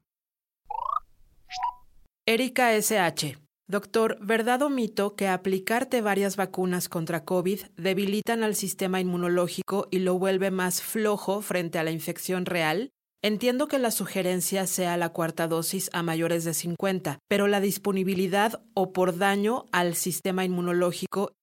Erika 2.28 2.74
SH. 2.76 3.49
Doctor, 3.70 4.18
¿verdad 4.20 4.64
o 4.64 4.72
mito 4.72 5.16
que 5.16 5.28
aplicarte 5.28 6.02
varias 6.02 6.38
vacunas 6.38 6.90
contra 6.90 7.24
COVID 7.24 7.62
debilitan 7.78 8.42
al 8.42 8.56
sistema 8.56 9.00
inmunológico 9.00 9.88
y 9.92 10.00
lo 10.00 10.18
vuelve 10.18 10.50
más 10.50 10.82
flojo 10.82 11.44
frente 11.44 11.78
a 11.78 11.84
la 11.84 11.92
infección 11.92 12.48
real? 12.48 12.90
Entiendo 13.22 13.68
que 13.68 13.78
la 13.78 13.92
sugerencia 13.92 14.66
sea 14.66 14.98
la 14.98 15.10
cuarta 15.10 15.48
dosis 15.48 15.92
a 15.94 16.02
mayores 16.02 16.46
de 16.46 16.56
50, 16.56 17.20
pero 17.28 17.48
la 17.48 17.62
disponibilidad 17.62 18.64
o 18.74 18.92
por 18.92 19.20
daño 19.20 19.66
al 19.72 19.94
sistema 19.94 20.44
inmunológico. 20.44 21.34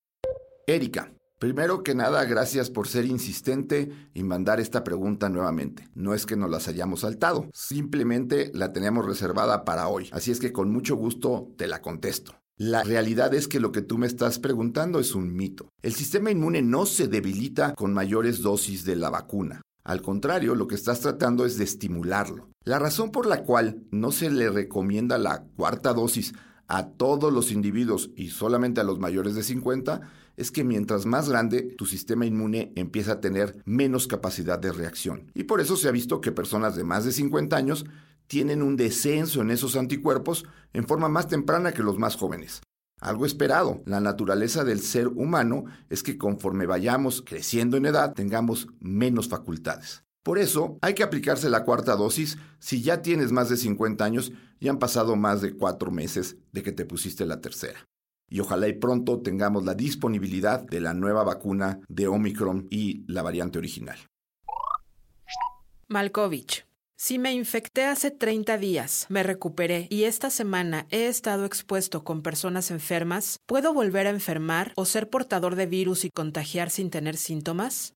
Erika, 0.66 1.12
primero 1.38 1.82
que 1.82 1.94
nada, 1.94 2.24
gracias 2.24 2.70
por 2.70 2.88
ser 2.88 3.04
insistente 3.04 3.90
y 4.14 4.22
mandar 4.22 4.60
esta 4.60 4.84
pregunta 4.84 5.28
nuevamente. 5.28 5.88
No 5.94 6.14
es 6.14 6.26
que 6.26 6.36
nos 6.36 6.50
las 6.50 6.68
hayamos 6.68 7.00
saltado, 7.00 7.48
simplemente 7.52 8.50
la 8.54 8.72
teníamos 8.72 9.06
reservada 9.06 9.64
para 9.64 9.88
hoy, 9.88 10.08
así 10.12 10.30
es 10.30 10.40
que 10.40 10.52
con 10.52 10.70
mucho 10.70 10.96
gusto 10.96 11.52
te 11.56 11.66
la 11.66 11.82
contesto. 11.82 12.34
La 12.58 12.82
realidad 12.82 13.34
es 13.34 13.48
que 13.48 13.60
lo 13.60 13.70
que 13.70 13.82
tú 13.82 13.98
me 13.98 14.06
estás 14.06 14.38
preguntando 14.38 14.98
es 14.98 15.14
un 15.14 15.34
mito. 15.34 15.68
El 15.82 15.92
sistema 15.92 16.30
inmune 16.30 16.62
no 16.62 16.86
se 16.86 17.06
debilita 17.06 17.74
con 17.74 17.92
mayores 17.92 18.40
dosis 18.40 18.86
de 18.86 18.96
la 18.96 19.10
vacuna. 19.10 19.60
Al 19.84 20.00
contrario, 20.00 20.54
lo 20.54 20.66
que 20.66 20.74
estás 20.74 21.00
tratando 21.00 21.44
es 21.44 21.58
de 21.58 21.64
estimularlo. 21.64 22.48
La 22.64 22.78
razón 22.78 23.12
por 23.12 23.26
la 23.26 23.44
cual 23.44 23.82
no 23.90 24.10
se 24.10 24.30
le 24.30 24.48
recomienda 24.48 25.18
la 25.18 25.44
cuarta 25.54 25.92
dosis 25.92 26.32
a 26.66 26.88
todos 26.88 27.32
los 27.32 27.52
individuos 27.52 28.10
y 28.16 28.30
solamente 28.30 28.80
a 28.80 28.84
los 28.84 28.98
mayores 28.98 29.34
de 29.34 29.42
50 29.42 30.00
es 30.36 30.50
que 30.50 30.64
mientras 30.64 31.06
más 31.06 31.28
grande, 31.28 31.62
tu 31.62 31.86
sistema 31.86 32.26
inmune 32.26 32.72
empieza 32.76 33.12
a 33.12 33.20
tener 33.20 33.62
menos 33.64 34.06
capacidad 34.06 34.58
de 34.58 34.72
reacción. 34.72 35.30
Y 35.34 35.44
por 35.44 35.60
eso 35.60 35.76
se 35.76 35.88
ha 35.88 35.92
visto 35.92 36.20
que 36.20 36.32
personas 36.32 36.76
de 36.76 36.84
más 36.84 37.04
de 37.04 37.12
50 37.12 37.56
años 37.56 37.86
tienen 38.26 38.62
un 38.62 38.76
descenso 38.76 39.40
en 39.40 39.50
esos 39.50 39.76
anticuerpos 39.76 40.44
en 40.72 40.86
forma 40.86 41.08
más 41.08 41.28
temprana 41.28 41.72
que 41.72 41.82
los 41.82 41.98
más 41.98 42.16
jóvenes. 42.16 42.60
Algo 43.00 43.26
esperado. 43.26 43.82
La 43.84 44.00
naturaleza 44.00 44.64
del 44.64 44.80
ser 44.80 45.08
humano 45.08 45.64
es 45.90 46.02
que 46.02 46.16
conforme 46.16 46.66
vayamos 46.66 47.22
creciendo 47.22 47.76
en 47.76 47.86
edad 47.86 48.14
tengamos 48.14 48.68
menos 48.80 49.28
facultades. 49.28 50.02
Por 50.22 50.38
eso 50.38 50.78
hay 50.82 50.94
que 50.94 51.04
aplicarse 51.04 51.48
la 51.50 51.64
cuarta 51.64 51.94
dosis 51.94 52.38
si 52.58 52.82
ya 52.82 53.02
tienes 53.02 53.30
más 53.32 53.48
de 53.48 53.56
50 53.56 54.04
años 54.04 54.32
y 54.58 54.68
han 54.68 54.78
pasado 54.78 55.14
más 55.14 55.40
de 55.40 55.52
cuatro 55.52 55.90
meses 55.90 56.36
de 56.52 56.62
que 56.62 56.72
te 56.72 56.84
pusiste 56.84 57.26
la 57.26 57.40
tercera. 57.40 57.86
Y 58.28 58.40
ojalá 58.40 58.68
y 58.68 58.72
pronto 58.74 59.20
tengamos 59.20 59.64
la 59.64 59.74
disponibilidad 59.74 60.62
de 60.62 60.80
la 60.80 60.94
nueva 60.94 61.24
vacuna 61.24 61.80
de 61.88 62.08
Omicron 62.08 62.66
y 62.70 63.04
la 63.06 63.22
variante 63.22 63.58
original. 63.58 63.98
Malkovich. 65.88 66.66
Si 66.98 67.18
me 67.18 67.32
infecté 67.34 67.84
hace 67.84 68.10
30 68.10 68.56
días, 68.56 69.06
me 69.10 69.22
recuperé 69.22 69.86
y 69.90 70.04
esta 70.04 70.30
semana 70.30 70.86
he 70.90 71.08
estado 71.08 71.44
expuesto 71.44 72.04
con 72.04 72.22
personas 72.22 72.70
enfermas, 72.70 73.38
¿puedo 73.44 73.74
volver 73.74 74.06
a 74.06 74.10
enfermar 74.10 74.72
o 74.76 74.86
ser 74.86 75.10
portador 75.10 75.56
de 75.56 75.66
virus 75.66 76.06
y 76.06 76.10
contagiar 76.10 76.70
sin 76.70 76.88
tener 76.88 77.18
síntomas? 77.18 77.92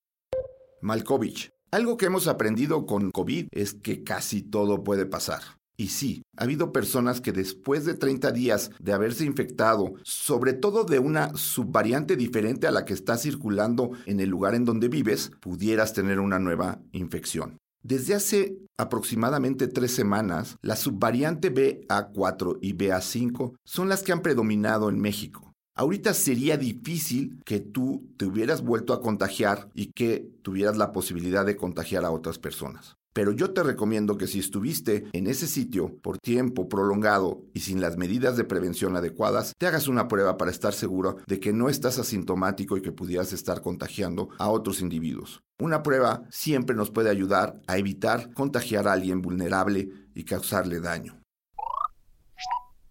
Malkovich, 0.83 1.51
algo 1.71 1.97
que 1.97 2.07
hemos 2.07 2.29
aprendido 2.29 2.85
con 2.85 3.11
COVID 3.11 3.49
es 3.53 3.73
que 3.73 4.05
casi 4.05 4.43
todo 4.43 4.85
puede 4.85 5.07
pasar. 5.07 5.60
Y 5.81 5.89
sí, 5.89 6.21
ha 6.37 6.45
habido 6.45 6.73
personas 6.73 7.23
que 7.23 7.33
después 7.33 7.87
de 7.87 7.95
30 7.95 8.33
días 8.33 8.71
de 8.81 8.93
haberse 8.93 9.25
infectado, 9.25 9.95
sobre 10.03 10.53
todo 10.53 10.85
de 10.85 10.99
una 10.99 11.35
subvariante 11.39 12.17
diferente 12.17 12.67
a 12.67 12.71
la 12.71 12.85
que 12.85 12.93
está 12.93 13.17
circulando 13.17 13.93
en 14.05 14.21
el 14.21 14.29
lugar 14.29 14.55
en 14.55 14.67
donde 14.67 14.89
vives, 14.89 15.33
pudieras 15.41 15.95
tener 15.95 16.21
una 16.21 16.39
nueva 16.39 16.83
infección. 16.93 17.57
Desde 17.83 18.15
hace 18.15 18.59
aproximadamente 18.77 19.69
tres 19.69 19.93
semanas, 19.93 20.59
la 20.61 20.77
subvariante 20.77 21.51
BA4 21.51 22.59
y 22.61 22.75
BA5 22.75 23.55
son 23.65 23.89
las 23.89 24.03
que 24.03 24.13
han 24.13 24.21
predominado 24.21 24.91
en 24.91 25.01
México. 25.01 25.55
Ahorita 25.75 26.13
sería 26.13 26.59
difícil 26.59 27.41
que 27.47 27.61
tú 27.61 28.07
te 28.19 28.27
hubieras 28.27 28.61
vuelto 28.61 28.93
a 28.93 29.01
contagiar 29.01 29.71
y 29.73 29.93
que 29.93 30.29
tuvieras 30.43 30.77
la 30.77 30.93
posibilidad 30.93 31.47
de 31.47 31.57
contagiar 31.57 32.05
a 32.05 32.11
otras 32.11 32.39
personas. 32.39 33.00
Pero 33.13 33.33
yo 33.33 33.53
te 33.53 33.63
recomiendo 33.65 34.17
que 34.17 34.29
si 34.29 34.39
estuviste 34.39 35.05
en 35.13 35.27
ese 35.27 35.49
sitio 35.49 35.99
por 36.01 36.19
tiempo 36.19 36.69
prolongado 36.69 37.43
y 37.53 37.61
sin 37.61 37.81
las 37.81 37.97
medidas 37.97 38.37
de 38.37 38.45
prevención 38.45 38.97
adecuadas, 38.97 39.53
te 39.59 39.67
hagas 39.67 39.89
una 39.89 40.07
prueba 40.07 40.37
para 40.37 40.53
estar 40.53 40.73
seguro 40.73 41.17
de 41.27 41.41
que 41.41 41.53
no 41.53 41.69
estás 41.69 41.99
asintomático 41.99 42.77
y 42.77 42.83
que 42.83 42.93
pudieras 42.93 43.33
estar 43.33 43.63
contagiando 43.63 44.29
a 44.39 44.49
otros 44.49 44.81
individuos. 44.81 45.41
Una 45.59 45.83
prueba 45.83 46.23
siempre 46.31 46.77
nos 46.77 46.91
puede 46.91 47.11
ayudar 47.11 47.61
a 47.67 47.79
evitar 47.79 48.33
contagiar 48.33 48.87
a 48.87 48.93
alguien 48.93 49.23
vulnerable 49.23 49.89
y 50.15 50.25
causarle 50.25 50.81
daño. 50.81 51.21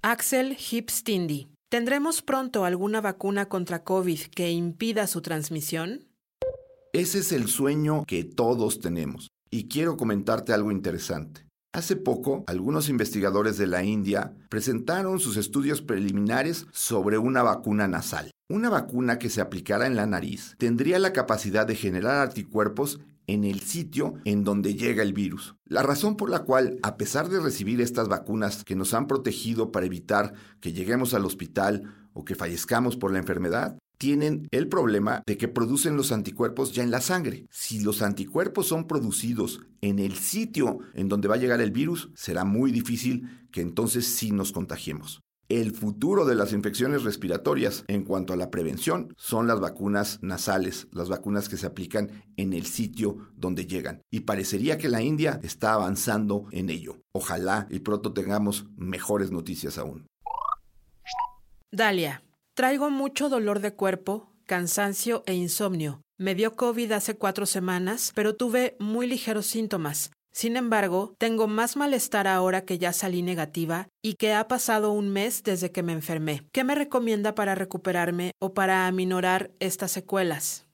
Axel 0.01 0.57
Hipstindi. 0.57 1.49
¿Tendremos 1.69 2.21
pronto 2.21 2.65
alguna 2.65 2.99
vacuna 2.99 3.47
contra 3.47 3.83
COVID 3.83 4.21
que 4.35 4.49
impida 4.51 5.07
su 5.07 5.21
transmisión? 5.21 6.07
Ese 6.93 7.19
es 7.19 7.31
el 7.31 7.47
sueño 7.47 8.03
que 8.07 8.23
todos 8.23 8.79
tenemos. 8.79 9.29
Y 9.51 9.67
quiero 9.67 9.97
comentarte 9.97 10.53
algo 10.53 10.71
interesante. 10.71 11.45
Hace 11.73 11.95
poco, 11.95 12.43
algunos 12.47 12.89
investigadores 12.89 13.57
de 13.57 13.67
la 13.67 13.83
India 13.83 14.33
presentaron 14.49 15.19
sus 15.19 15.37
estudios 15.37 15.81
preliminares 15.81 16.65
sobre 16.71 17.17
una 17.17 17.43
vacuna 17.43 17.87
nasal. 17.87 18.31
Una 18.49 18.69
vacuna 18.69 19.19
que 19.19 19.29
se 19.29 19.41
aplicara 19.41 19.85
en 19.85 19.95
la 19.95 20.07
nariz 20.07 20.55
tendría 20.57 20.97
la 20.97 21.13
capacidad 21.13 21.67
de 21.67 21.75
generar 21.75 22.27
anticuerpos 22.27 22.99
en 23.27 23.43
el 23.43 23.59
sitio 23.59 24.15
en 24.25 24.43
donde 24.43 24.73
llega 24.73 25.03
el 25.03 25.13
virus. 25.13 25.55
La 25.65 25.83
razón 25.83 26.17
por 26.17 26.31
la 26.31 26.39
cual, 26.39 26.79
a 26.81 26.97
pesar 26.97 27.29
de 27.29 27.39
recibir 27.39 27.79
estas 27.81 28.07
vacunas 28.07 28.63
que 28.63 28.75
nos 28.75 28.95
han 28.95 29.05
protegido 29.05 29.71
para 29.71 29.85
evitar 29.85 30.33
que 30.61 30.73
lleguemos 30.73 31.13
al 31.13 31.25
hospital 31.25 32.09
o 32.13 32.25
que 32.25 32.33
fallezcamos 32.33 32.97
por 32.97 33.11
la 33.11 33.19
enfermedad, 33.19 33.77
tienen 33.99 34.47
el 34.51 34.67
problema 34.67 35.21
de 35.27 35.37
que 35.37 35.47
producen 35.47 35.95
los 35.95 36.11
anticuerpos 36.11 36.73
ya 36.73 36.81
en 36.81 36.89
la 36.89 37.01
sangre. 37.01 37.45
Si 37.51 37.81
los 37.81 38.01
anticuerpos 38.01 38.65
son 38.67 38.87
producidos 38.87 39.61
en 39.81 39.99
el 39.99 40.15
sitio 40.15 40.79
en 40.95 41.09
donde 41.09 41.27
va 41.27 41.35
a 41.35 41.39
llegar 41.39 41.61
el 41.61 41.71
virus, 41.71 42.09
será 42.15 42.45
muy 42.45 42.71
difícil 42.71 43.47
que 43.51 43.61
entonces 43.61 44.07
sí 44.07 44.31
nos 44.31 44.51
contagiemos. 44.51 45.21
El 45.49 45.71
futuro 45.71 46.25
de 46.25 46.35
las 46.35 46.53
infecciones 46.53 47.03
respiratorias 47.03 47.83
en 47.87 48.03
cuanto 48.03 48.33
a 48.33 48.35
la 48.35 48.51
prevención 48.51 49.13
son 49.17 49.47
las 49.47 49.59
vacunas 49.59 50.19
nasales, 50.21 50.87
las 50.91 51.09
vacunas 51.09 51.49
que 51.49 51.57
se 51.57 51.65
aplican 51.65 52.23
en 52.37 52.53
el 52.53 52.67
sitio 52.67 53.17
donde 53.35 53.65
llegan. 53.65 54.03
Y 54.11 54.21
parecería 54.21 54.77
que 54.77 54.89
la 54.89 55.01
India 55.01 55.39
está 55.43 55.73
avanzando 55.73 56.45
en 56.51 56.69
ello. 56.69 57.01
Ojalá 57.13 57.67
y 57.71 57.79
pronto 57.79 58.13
tengamos 58.13 58.67
mejores 58.77 59.31
noticias 59.31 59.79
aún. 59.79 60.05
Dalia, 61.71 62.23
Traigo 62.59 62.89
mucho 62.89 63.29
dolor 63.29 63.61
de 63.61 63.73
cuerpo, 63.73 64.33
cansancio 64.45 65.23
e 65.25 65.33
insomnio. 65.33 66.01
Me 66.17 66.35
dio 66.35 66.57
COVID 66.57 66.91
hace 66.91 67.15
cuatro 67.15 67.45
semanas, 67.45 68.11
pero 68.13 68.35
tuve 68.35 68.75
muy 68.81 69.07
ligeros 69.07 69.45
síntomas. 69.45 70.11
Sin 70.33 70.57
embargo, 70.57 71.15
tengo 71.17 71.47
más 71.47 71.77
malestar 71.77 72.27
ahora 72.27 72.65
que 72.65 72.77
ya 72.77 72.91
salí 72.91 73.21
negativa 73.21 73.87
y 74.01 74.15
que 74.15 74.33
ha 74.33 74.49
pasado 74.49 74.91
un 74.91 75.07
mes 75.07 75.41
desde 75.43 75.71
que 75.71 75.83
me 75.83 75.93
enfermé. 75.93 76.49
¿Qué 76.51 76.65
me 76.65 76.75
recomienda 76.75 77.33
para 77.33 77.55
recuperarme 77.55 78.33
o 78.39 78.53
para 78.53 78.87
aminorar 78.87 79.51
estas 79.61 79.91
secuelas? 79.91 80.67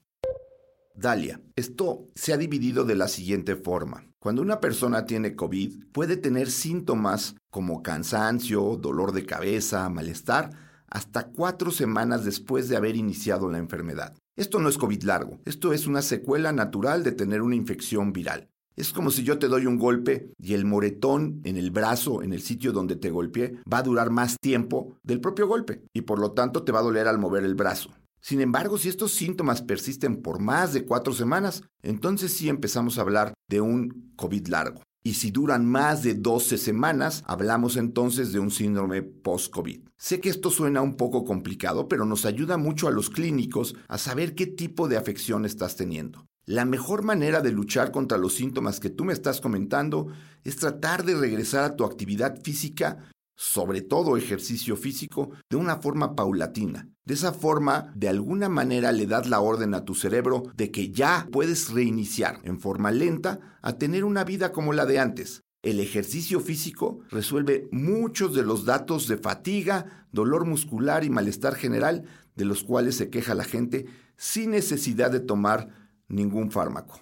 Dalia, 0.96 1.40
esto 1.54 2.08
se 2.16 2.32
ha 2.32 2.36
dividido 2.36 2.82
de 2.82 2.96
la 2.96 3.06
siguiente 3.06 3.54
forma. 3.54 4.08
Cuando 4.18 4.42
una 4.42 4.58
persona 4.58 5.06
tiene 5.06 5.36
COVID, 5.36 5.84
puede 5.92 6.16
tener 6.16 6.50
síntomas 6.50 7.36
como 7.48 7.84
cansancio, 7.84 8.74
dolor 8.74 9.12
de 9.12 9.24
cabeza, 9.24 9.88
malestar, 9.88 10.66
hasta 10.88 11.28
cuatro 11.28 11.70
semanas 11.70 12.24
después 12.24 12.68
de 12.68 12.76
haber 12.76 12.96
iniciado 12.96 13.50
la 13.50 13.58
enfermedad. 13.58 14.14
Esto 14.36 14.58
no 14.60 14.68
es 14.68 14.78
COVID 14.78 15.02
largo, 15.02 15.40
esto 15.44 15.72
es 15.72 15.86
una 15.86 16.02
secuela 16.02 16.52
natural 16.52 17.02
de 17.02 17.12
tener 17.12 17.42
una 17.42 17.56
infección 17.56 18.12
viral. 18.12 18.48
Es 18.76 18.92
como 18.92 19.10
si 19.10 19.22
yo 19.22 19.38
te 19.38 19.48
doy 19.48 19.64
un 19.64 19.78
golpe 19.78 20.34
y 20.38 20.52
el 20.52 20.66
moretón 20.66 21.40
en 21.44 21.56
el 21.56 21.70
brazo, 21.70 22.22
en 22.22 22.34
el 22.34 22.42
sitio 22.42 22.72
donde 22.72 22.96
te 22.96 23.10
golpeé, 23.10 23.58
va 23.72 23.78
a 23.78 23.82
durar 23.82 24.10
más 24.10 24.36
tiempo 24.38 24.98
del 25.02 25.20
propio 25.20 25.48
golpe 25.48 25.82
y 25.94 26.02
por 26.02 26.18
lo 26.18 26.32
tanto 26.32 26.62
te 26.62 26.72
va 26.72 26.80
a 26.80 26.82
doler 26.82 27.08
al 27.08 27.18
mover 27.18 27.44
el 27.44 27.54
brazo. 27.54 27.88
Sin 28.20 28.40
embargo, 28.40 28.76
si 28.76 28.88
estos 28.88 29.12
síntomas 29.12 29.62
persisten 29.62 30.20
por 30.20 30.40
más 30.40 30.74
de 30.74 30.84
cuatro 30.84 31.14
semanas, 31.14 31.62
entonces 31.82 32.32
sí 32.32 32.48
empezamos 32.50 32.98
a 32.98 33.02
hablar 33.02 33.32
de 33.48 33.62
un 33.62 34.12
COVID 34.16 34.48
largo. 34.48 34.82
Y 35.06 35.14
si 35.14 35.30
duran 35.30 35.64
más 35.64 36.02
de 36.02 36.14
12 36.14 36.58
semanas, 36.58 37.22
hablamos 37.28 37.76
entonces 37.76 38.32
de 38.32 38.40
un 38.40 38.50
síndrome 38.50 39.02
post-COVID. 39.02 39.82
Sé 39.96 40.20
que 40.20 40.28
esto 40.28 40.50
suena 40.50 40.82
un 40.82 40.96
poco 40.96 41.24
complicado, 41.24 41.86
pero 41.86 42.04
nos 42.04 42.24
ayuda 42.24 42.56
mucho 42.56 42.88
a 42.88 42.90
los 42.90 43.08
clínicos 43.08 43.76
a 43.86 43.98
saber 43.98 44.34
qué 44.34 44.48
tipo 44.48 44.88
de 44.88 44.96
afección 44.96 45.44
estás 45.44 45.76
teniendo. 45.76 46.26
La 46.44 46.64
mejor 46.64 47.04
manera 47.04 47.40
de 47.40 47.52
luchar 47.52 47.92
contra 47.92 48.18
los 48.18 48.34
síntomas 48.34 48.80
que 48.80 48.90
tú 48.90 49.04
me 49.04 49.12
estás 49.12 49.40
comentando 49.40 50.08
es 50.42 50.56
tratar 50.56 51.04
de 51.04 51.14
regresar 51.14 51.62
a 51.62 51.76
tu 51.76 51.84
actividad 51.84 52.42
física 52.42 53.08
sobre 53.36 53.82
todo 53.82 54.16
ejercicio 54.16 54.76
físico, 54.76 55.30
de 55.48 55.56
una 55.56 55.76
forma 55.76 56.16
paulatina. 56.16 56.88
De 57.06 57.14
esa 57.14 57.32
forma, 57.32 57.92
de 57.94 58.08
alguna 58.08 58.48
manera 58.48 58.90
le 58.90 59.06
das 59.06 59.28
la 59.28 59.38
orden 59.38 59.74
a 59.74 59.84
tu 59.84 59.94
cerebro 59.94 60.42
de 60.56 60.72
que 60.72 60.90
ya 60.90 61.28
puedes 61.30 61.70
reiniciar 61.70 62.40
en 62.42 62.58
forma 62.58 62.90
lenta 62.90 63.58
a 63.62 63.74
tener 63.74 64.04
una 64.04 64.24
vida 64.24 64.50
como 64.50 64.72
la 64.72 64.86
de 64.86 64.98
antes. 64.98 65.42
El 65.62 65.78
ejercicio 65.78 66.40
físico 66.40 66.98
resuelve 67.08 67.68
muchos 67.70 68.34
de 68.34 68.42
los 68.42 68.64
datos 68.64 69.06
de 69.06 69.18
fatiga, 69.18 70.08
dolor 70.10 70.46
muscular 70.46 71.04
y 71.04 71.10
malestar 71.10 71.54
general 71.54 72.04
de 72.34 72.44
los 72.44 72.64
cuales 72.64 72.96
se 72.96 73.08
queja 73.08 73.34
la 73.34 73.44
gente 73.44 73.86
sin 74.16 74.50
necesidad 74.50 75.12
de 75.12 75.20
tomar 75.20 75.68
ningún 76.08 76.50
fármaco. 76.50 77.00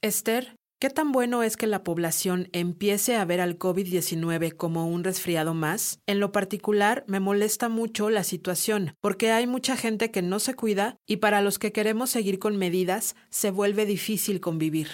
Esther, 0.00 0.56
¿Qué 0.80 0.90
tan 0.90 1.10
bueno 1.10 1.42
es 1.42 1.56
que 1.56 1.66
la 1.66 1.82
población 1.82 2.48
empiece 2.52 3.16
a 3.16 3.24
ver 3.24 3.40
al 3.40 3.58
COVID-19 3.58 4.54
como 4.54 4.86
un 4.86 5.02
resfriado 5.02 5.52
más? 5.52 5.98
En 6.06 6.20
lo 6.20 6.30
particular, 6.30 7.04
me 7.08 7.18
molesta 7.18 7.68
mucho 7.68 8.10
la 8.10 8.22
situación, 8.22 8.94
porque 9.00 9.32
hay 9.32 9.48
mucha 9.48 9.76
gente 9.76 10.12
que 10.12 10.22
no 10.22 10.38
se 10.38 10.54
cuida 10.54 10.96
y 11.04 11.16
para 11.16 11.42
los 11.42 11.58
que 11.58 11.72
queremos 11.72 12.10
seguir 12.10 12.38
con 12.38 12.56
medidas, 12.56 13.16
se 13.28 13.50
vuelve 13.50 13.86
difícil 13.86 14.40
convivir. 14.40 14.86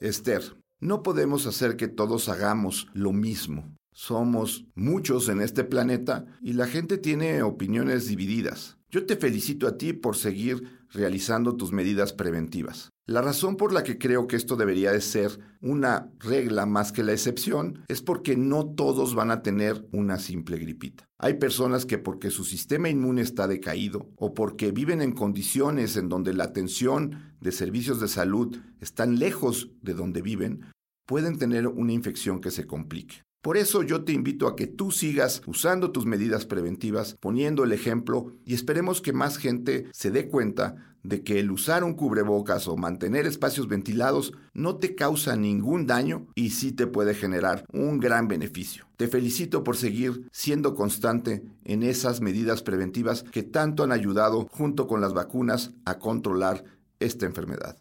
Esther, 0.00 0.56
no 0.80 1.02
podemos 1.02 1.44
hacer 1.44 1.76
que 1.76 1.88
todos 1.88 2.30
hagamos 2.30 2.88
lo 2.94 3.12
mismo. 3.12 3.76
Somos 3.92 4.64
muchos 4.74 5.28
en 5.28 5.42
este 5.42 5.64
planeta 5.64 6.24
y 6.40 6.54
la 6.54 6.66
gente 6.66 6.96
tiene 6.96 7.42
opiniones 7.42 8.06
divididas. 8.08 8.78
Yo 8.94 9.06
te 9.06 9.16
felicito 9.16 9.66
a 9.66 9.78
ti 9.78 9.94
por 9.94 10.16
seguir 10.16 10.84
realizando 10.90 11.56
tus 11.56 11.72
medidas 11.72 12.12
preventivas. 12.12 12.90
La 13.06 13.22
razón 13.22 13.56
por 13.56 13.72
la 13.72 13.84
que 13.84 13.96
creo 13.96 14.26
que 14.26 14.36
esto 14.36 14.54
debería 14.54 14.92
de 14.92 15.00
ser 15.00 15.40
una 15.62 16.12
regla 16.18 16.66
más 16.66 16.92
que 16.92 17.02
la 17.02 17.12
excepción 17.12 17.82
es 17.88 18.02
porque 18.02 18.36
no 18.36 18.66
todos 18.66 19.14
van 19.14 19.30
a 19.30 19.40
tener 19.40 19.88
una 19.92 20.18
simple 20.18 20.58
gripita. 20.58 21.06
Hay 21.18 21.34
personas 21.38 21.86
que 21.86 21.96
porque 21.96 22.28
su 22.28 22.44
sistema 22.44 22.90
inmune 22.90 23.22
está 23.22 23.48
decaído 23.48 24.10
o 24.16 24.34
porque 24.34 24.72
viven 24.72 25.00
en 25.00 25.12
condiciones 25.12 25.96
en 25.96 26.10
donde 26.10 26.34
la 26.34 26.44
atención 26.44 27.32
de 27.40 27.50
servicios 27.50 27.98
de 27.98 28.08
salud 28.08 28.58
están 28.82 29.18
lejos 29.18 29.70
de 29.80 29.94
donde 29.94 30.20
viven, 30.20 30.66
pueden 31.06 31.38
tener 31.38 31.66
una 31.66 31.94
infección 31.94 32.42
que 32.42 32.50
se 32.50 32.66
complique. 32.66 33.22
Por 33.42 33.56
eso 33.56 33.82
yo 33.82 34.04
te 34.04 34.12
invito 34.12 34.46
a 34.46 34.54
que 34.54 34.68
tú 34.68 34.92
sigas 34.92 35.42
usando 35.46 35.90
tus 35.90 36.06
medidas 36.06 36.46
preventivas, 36.46 37.16
poniendo 37.18 37.64
el 37.64 37.72
ejemplo 37.72 38.32
y 38.46 38.54
esperemos 38.54 39.00
que 39.00 39.12
más 39.12 39.36
gente 39.36 39.88
se 39.92 40.12
dé 40.12 40.28
cuenta 40.28 40.94
de 41.02 41.24
que 41.24 41.40
el 41.40 41.50
usar 41.50 41.82
un 41.82 41.94
cubrebocas 41.94 42.68
o 42.68 42.76
mantener 42.76 43.26
espacios 43.26 43.66
ventilados 43.66 44.32
no 44.54 44.76
te 44.76 44.94
causa 44.94 45.34
ningún 45.34 45.88
daño 45.88 46.28
y 46.36 46.50
sí 46.50 46.70
te 46.70 46.86
puede 46.86 47.14
generar 47.14 47.64
un 47.72 47.98
gran 47.98 48.28
beneficio. 48.28 48.86
Te 48.96 49.08
felicito 49.08 49.64
por 49.64 49.76
seguir 49.76 50.28
siendo 50.30 50.76
constante 50.76 51.42
en 51.64 51.82
esas 51.82 52.20
medidas 52.20 52.62
preventivas 52.62 53.24
que 53.24 53.42
tanto 53.42 53.82
han 53.82 53.90
ayudado 53.90 54.46
junto 54.52 54.86
con 54.86 55.00
las 55.00 55.14
vacunas 55.14 55.72
a 55.84 55.98
controlar 55.98 56.62
esta 57.00 57.26
enfermedad. 57.26 57.76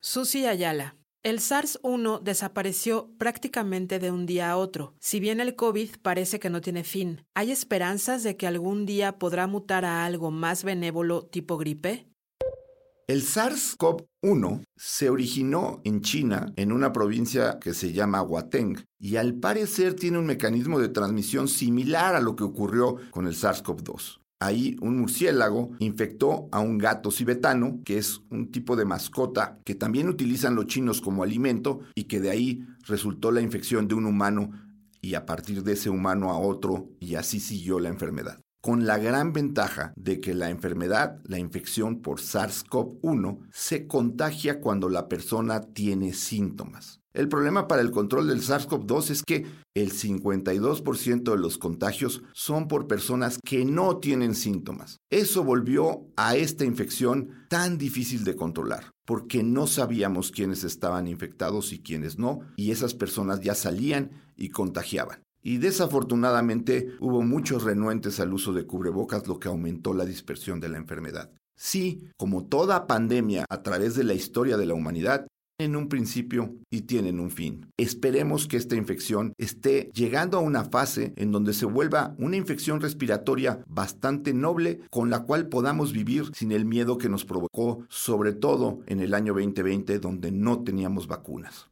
Susi 0.00 0.46
Ayala 0.46 0.96
el 1.22 1.38
SARS-1 1.38 2.22
desapareció 2.22 3.10
prácticamente 3.18 3.98
de 3.98 4.10
un 4.10 4.24
día 4.24 4.50
a 4.50 4.56
otro. 4.56 4.94
Si 5.00 5.20
bien 5.20 5.40
el 5.40 5.54
COVID 5.54 5.96
parece 6.02 6.40
que 6.40 6.50
no 6.50 6.60
tiene 6.60 6.82
fin, 6.82 7.26
¿hay 7.34 7.50
esperanzas 7.50 8.22
de 8.22 8.36
que 8.36 8.46
algún 8.46 8.86
día 8.86 9.18
podrá 9.18 9.46
mutar 9.46 9.84
a 9.84 10.06
algo 10.06 10.30
más 10.30 10.64
benévolo 10.64 11.26
tipo 11.26 11.58
gripe? 11.58 12.06
El 13.06 13.22
SARS-CoV-1 13.22 14.62
se 14.76 15.10
originó 15.10 15.80
en 15.84 16.00
China, 16.00 16.52
en 16.56 16.70
una 16.70 16.92
provincia 16.92 17.58
que 17.60 17.74
se 17.74 17.92
llama 17.92 18.22
Huateng, 18.22 18.84
y 18.98 19.16
al 19.16 19.34
parecer 19.34 19.94
tiene 19.94 20.18
un 20.18 20.26
mecanismo 20.26 20.78
de 20.78 20.90
transmisión 20.90 21.48
similar 21.48 22.14
a 22.14 22.20
lo 22.20 22.36
que 22.36 22.44
ocurrió 22.44 22.96
con 23.10 23.26
el 23.26 23.34
SARS-CoV-2. 23.34 24.19
Ahí 24.42 24.76
un 24.80 24.98
murciélago 24.98 25.72
infectó 25.80 26.48
a 26.50 26.60
un 26.60 26.78
gato 26.78 27.10
cibetano, 27.10 27.82
que 27.84 27.98
es 27.98 28.22
un 28.30 28.50
tipo 28.50 28.74
de 28.74 28.86
mascota 28.86 29.58
que 29.66 29.74
también 29.74 30.08
utilizan 30.08 30.54
los 30.54 30.66
chinos 30.66 31.02
como 31.02 31.22
alimento 31.22 31.80
y 31.94 32.04
que 32.04 32.20
de 32.20 32.30
ahí 32.30 32.64
resultó 32.86 33.32
la 33.32 33.42
infección 33.42 33.86
de 33.86 33.96
un 33.96 34.06
humano 34.06 34.50
y 35.02 35.14
a 35.14 35.26
partir 35.26 35.62
de 35.62 35.74
ese 35.74 35.90
humano 35.90 36.30
a 36.30 36.38
otro 36.38 36.88
y 37.00 37.16
así 37.16 37.38
siguió 37.38 37.80
la 37.80 37.90
enfermedad. 37.90 38.40
Con 38.62 38.86
la 38.86 38.96
gran 38.96 39.34
ventaja 39.34 39.92
de 39.96 40.20
que 40.20 40.34
la 40.34 40.48
enfermedad, 40.48 41.20
la 41.24 41.38
infección 41.38 42.00
por 42.00 42.20
SARS-CoV-1, 42.20 43.40
se 43.52 43.86
contagia 43.86 44.60
cuando 44.60 44.88
la 44.88 45.08
persona 45.08 45.60
tiene 45.60 46.14
síntomas. 46.14 46.99
El 47.12 47.28
problema 47.28 47.66
para 47.66 47.82
el 47.82 47.90
control 47.90 48.28
del 48.28 48.40
SARS-CoV-2 48.40 49.10
es 49.10 49.22
que 49.24 49.44
el 49.74 49.90
52% 49.90 51.32
de 51.32 51.38
los 51.38 51.58
contagios 51.58 52.22
son 52.32 52.68
por 52.68 52.86
personas 52.86 53.38
que 53.44 53.64
no 53.64 53.96
tienen 53.96 54.36
síntomas. 54.36 54.98
Eso 55.10 55.42
volvió 55.42 56.06
a 56.16 56.36
esta 56.36 56.64
infección 56.64 57.30
tan 57.48 57.78
difícil 57.78 58.22
de 58.22 58.36
controlar, 58.36 58.92
porque 59.04 59.42
no 59.42 59.66
sabíamos 59.66 60.30
quiénes 60.30 60.62
estaban 60.62 61.08
infectados 61.08 61.72
y 61.72 61.82
quiénes 61.82 62.16
no, 62.16 62.40
y 62.54 62.70
esas 62.70 62.94
personas 62.94 63.40
ya 63.40 63.56
salían 63.56 64.12
y 64.36 64.50
contagiaban. 64.50 65.20
Y 65.42 65.56
desafortunadamente 65.56 66.94
hubo 67.00 67.22
muchos 67.22 67.64
renuentes 67.64 68.20
al 68.20 68.32
uso 68.32 68.52
de 68.52 68.66
cubrebocas, 68.66 69.26
lo 69.26 69.40
que 69.40 69.48
aumentó 69.48 69.94
la 69.94 70.04
dispersión 70.04 70.60
de 70.60 70.68
la 70.68 70.78
enfermedad. 70.78 71.32
Sí, 71.56 72.08
como 72.16 72.46
toda 72.46 72.86
pandemia 72.86 73.44
a 73.50 73.62
través 73.62 73.94
de 73.94 74.04
la 74.04 74.14
historia 74.14 74.56
de 74.56 74.64
la 74.64 74.72
humanidad, 74.72 75.26
tienen 75.60 75.76
un 75.76 75.90
principio 75.90 76.54
y 76.70 76.82
tienen 76.82 77.20
un 77.20 77.30
fin. 77.30 77.70
Esperemos 77.76 78.48
que 78.48 78.56
esta 78.56 78.76
infección 78.76 79.34
esté 79.36 79.90
llegando 79.92 80.38
a 80.38 80.40
una 80.40 80.64
fase 80.64 81.12
en 81.16 81.32
donde 81.32 81.52
se 81.52 81.66
vuelva 81.66 82.14
una 82.16 82.38
infección 82.38 82.80
respiratoria 82.80 83.62
bastante 83.66 84.32
noble 84.32 84.80
con 84.88 85.10
la 85.10 85.24
cual 85.24 85.48
podamos 85.48 85.92
vivir 85.92 86.30
sin 86.32 86.52
el 86.52 86.64
miedo 86.64 86.96
que 86.96 87.10
nos 87.10 87.26
provocó, 87.26 87.84
sobre 87.90 88.32
todo 88.32 88.80
en 88.86 89.00
el 89.00 89.12
año 89.12 89.34
2020 89.34 89.98
donde 89.98 90.32
no 90.32 90.64
teníamos 90.64 91.06
vacunas. 91.06 91.68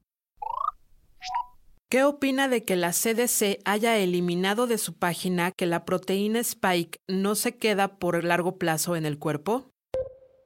¿Qué 1.88 2.04
opina 2.04 2.46
de 2.48 2.64
que 2.64 2.76
la 2.76 2.90
CDC 2.90 3.60
haya 3.64 3.96
eliminado 3.96 4.66
de 4.66 4.76
su 4.76 4.98
página 4.98 5.50
que 5.52 5.64
la 5.64 5.86
proteína 5.86 6.40
Spike 6.40 6.98
no 7.08 7.34
se 7.34 7.56
queda 7.56 7.96
por 7.96 8.22
largo 8.22 8.58
plazo 8.58 8.96
en 8.96 9.06
el 9.06 9.18
cuerpo? 9.18 9.70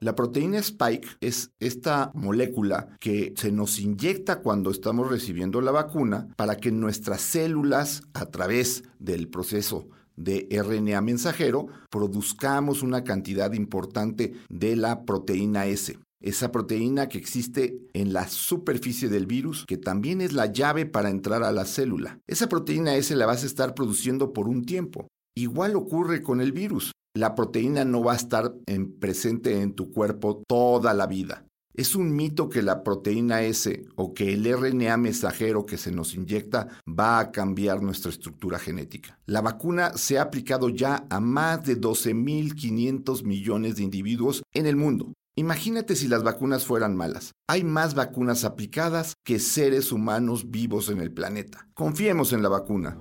La 0.03 0.17
proteína 0.17 0.59
Spike 0.59 1.07
es 1.21 1.53
esta 1.61 2.11
molécula 2.13 2.89
que 2.99 3.35
se 3.37 3.53
nos 3.53 3.79
inyecta 3.79 4.41
cuando 4.41 4.73
estamos 4.73 5.09
recibiendo 5.09 5.61
la 5.61 5.71
vacuna 5.71 6.27
para 6.35 6.57
que 6.57 6.73
nuestras 6.73 7.21
células, 7.21 8.03
a 8.13 8.27
través 8.27 8.83
del 8.99 9.29
proceso 9.29 9.87
de 10.17 10.49
RNA 10.51 11.01
mensajero, 11.03 11.69
produzcamos 11.89 12.83
una 12.83 13.05
cantidad 13.05 13.53
importante 13.53 14.33
de 14.49 14.75
la 14.75 15.05
proteína 15.05 15.67
S. 15.67 15.97
Esa 16.21 16.51
proteína 16.51 17.09
que 17.09 17.19
existe 17.19 17.79
en 17.93 18.13
la 18.13 18.27
superficie 18.27 19.09
del 19.09 19.27
virus, 19.27 19.65
que 19.69 19.77
también 19.77 20.21
es 20.21 20.33
la 20.33 20.47
llave 20.47 20.85
para 20.85 21.11
entrar 21.11 21.45
a 21.45 21.53
la 21.53 21.65
célula. 21.65 22.19
Esa 22.27 22.49
proteína 22.49 22.97
S 22.97 23.15
la 23.15 23.27
vas 23.27 23.45
a 23.45 23.47
estar 23.47 23.73
produciendo 23.73 24.33
por 24.33 24.49
un 24.49 24.65
tiempo. 24.65 25.07
Igual 25.37 25.77
ocurre 25.77 26.23
con 26.23 26.41
el 26.41 26.51
virus 26.51 26.91
la 27.15 27.35
proteína 27.35 27.85
no 27.85 28.03
va 28.03 28.15
a 28.15 28.17
estar 28.17 28.55
en 28.67 28.99
presente 28.99 29.61
en 29.61 29.75
tu 29.75 29.93
cuerpo 29.93 30.43
toda 30.49 30.95
la 30.95 31.07
vida. 31.07 31.45
Es 31.75 31.95
un 31.95 32.15
mito 32.15 32.51
que 32.51 32.63
la 32.63 32.83
proteína 32.83 33.43
S 33.43 33.87
o 33.97 34.13
que 34.13 34.35
el 34.35 34.45
RNA 34.45 34.97
mensajero 34.99 35.65
que 35.65 35.79
se 35.79 35.91
nos 35.91 36.15
inyecta 36.15 36.69
va 36.87 37.19
a 37.19 37.31
cambiar 37.31 37.83
nuestra 37.83 38.11
estructura 38.11 38.59
genética. 38.59 39.19
La 39.25 39.41
vacuna 39.41 39.93
se 39.97 40.19
ha 40.19 40.23
aplicado 40.23 40.69
ya 40.69 41.07
a 41.09 41.21
más 41.21 41.65
de 41.65 41.81
12.500 41.81 43.25
millones 43.25 43.77
de 43.77 43.85
individuos 43.85 44.43
en 44.53 44.67
el 44.67 44.77
mundo. 44.77 45.15
Imagínate 45.35 45.97
si 45.97 46.09
las 46.09 46.23
vacunas 46.23 46.67
fueran 46.67 46.95
malas. 46.95 47.33
Hay 47.49 47.65
más 47.65 47.95
vacunas 47.95 48.45
aplicadas 48.45 49.15
que 49.25 49.39
seres 49.39 49.93
humanos 49.93 50.51
vivos 50.51 50.91
en 50.91 51.01
el 51.01 51.11
planeta. 51.11 51.69
Confiemos 51.73 52.35
en 52.35 52.43
la 52.43 52.51
vacuna. 52.51 52.99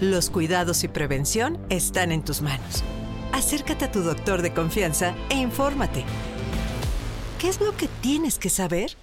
Los 0.00 0.30
cuidados 0.30 0.82
y 0.82 0.88
prevención 0.88 1.58
están 1.68 2.10
en 2.10 2.24
tus 2.24 2.40
manos 2.40 2.82
acércate 3.36 3.84
a 3.84 3.92
tu 3.92 4.00
doctor 4.00 4.40
de 4.40 4.52
confianza 4.52 5.14
e 5.28 5.34
infórmate. 5.34 6.04
¿Qué 7.38 7.48
es 7.48 7.60
lo 7.60 7.76
que 7.76 7.88
tienes 8.00 8.38
que 8.38 8.48
saber? 8.48 8.96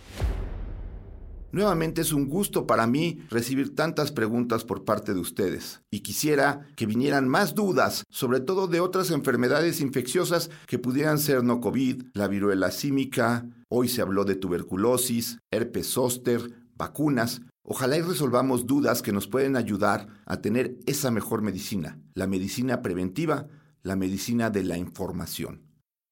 Nuevamente 1.52 2.02
es 2.02 2.14
un 2.14 2.28
gusto 2.28 2.66
para 2.66 2.88
mí 2.88 3.20
recibir 3.30 3.76
tantas 3.76 4.12
preguntas 4.12 4.66
por 4.66 4.86
parte 4.86 5.14
de 5.14 5.20
ustedes 5.20 5.84
y 5.92 6.00
quisiera 6.00 6.66
que 6.76 6.88
vinieran 6.88 7.28
más 7.28 7.54
dudas, 7.54 8.06
sobre 8.10 8.40
todo 8.40 8.66
de 8.66 8.80
otras 8.80 9.12
enfermedades 9.12 9.80
infecciosas 9.80 10.50
que 10.66 10.80
pudieran 10.80 11.20
ser 11.20 11.44
no 11.44 11.62
COVID, 11.62 12.06
la 12.16 12.28
viruela 12.28 12.72
símica, 12.72 13.46
hoy 13.70 13.88
se 13.88 14.02
habló 14.02 14.26
de 14.26 14.34
tuberculosis, 14.34 15.38
herpes 15.52 15.92
zóster, 15.92 16.42
vacunas. 16.76 17.42
Ojalá 17.62 17.98
y 17.98 18.02
resolvamos 18.02 18.66
dudas 18.66 19.04
que 19.04 19.12
nos 19.12 19.28
pueden 19.28 19.56
ayudar 19.56 20.08
a 20.26 20.42
tener 20.42 20.80
esa 20.88 21.12
mejor 21.12 21.44
medicina, 21.44 22.00
la 22.16 22.26
medicina 22.26 22.82
preventiva 22.82 23.48
la 23.84 23.96
medicina 23.96 24.50
de 24.50 24.64
la 24.64 24.78
información. 24.78 25.62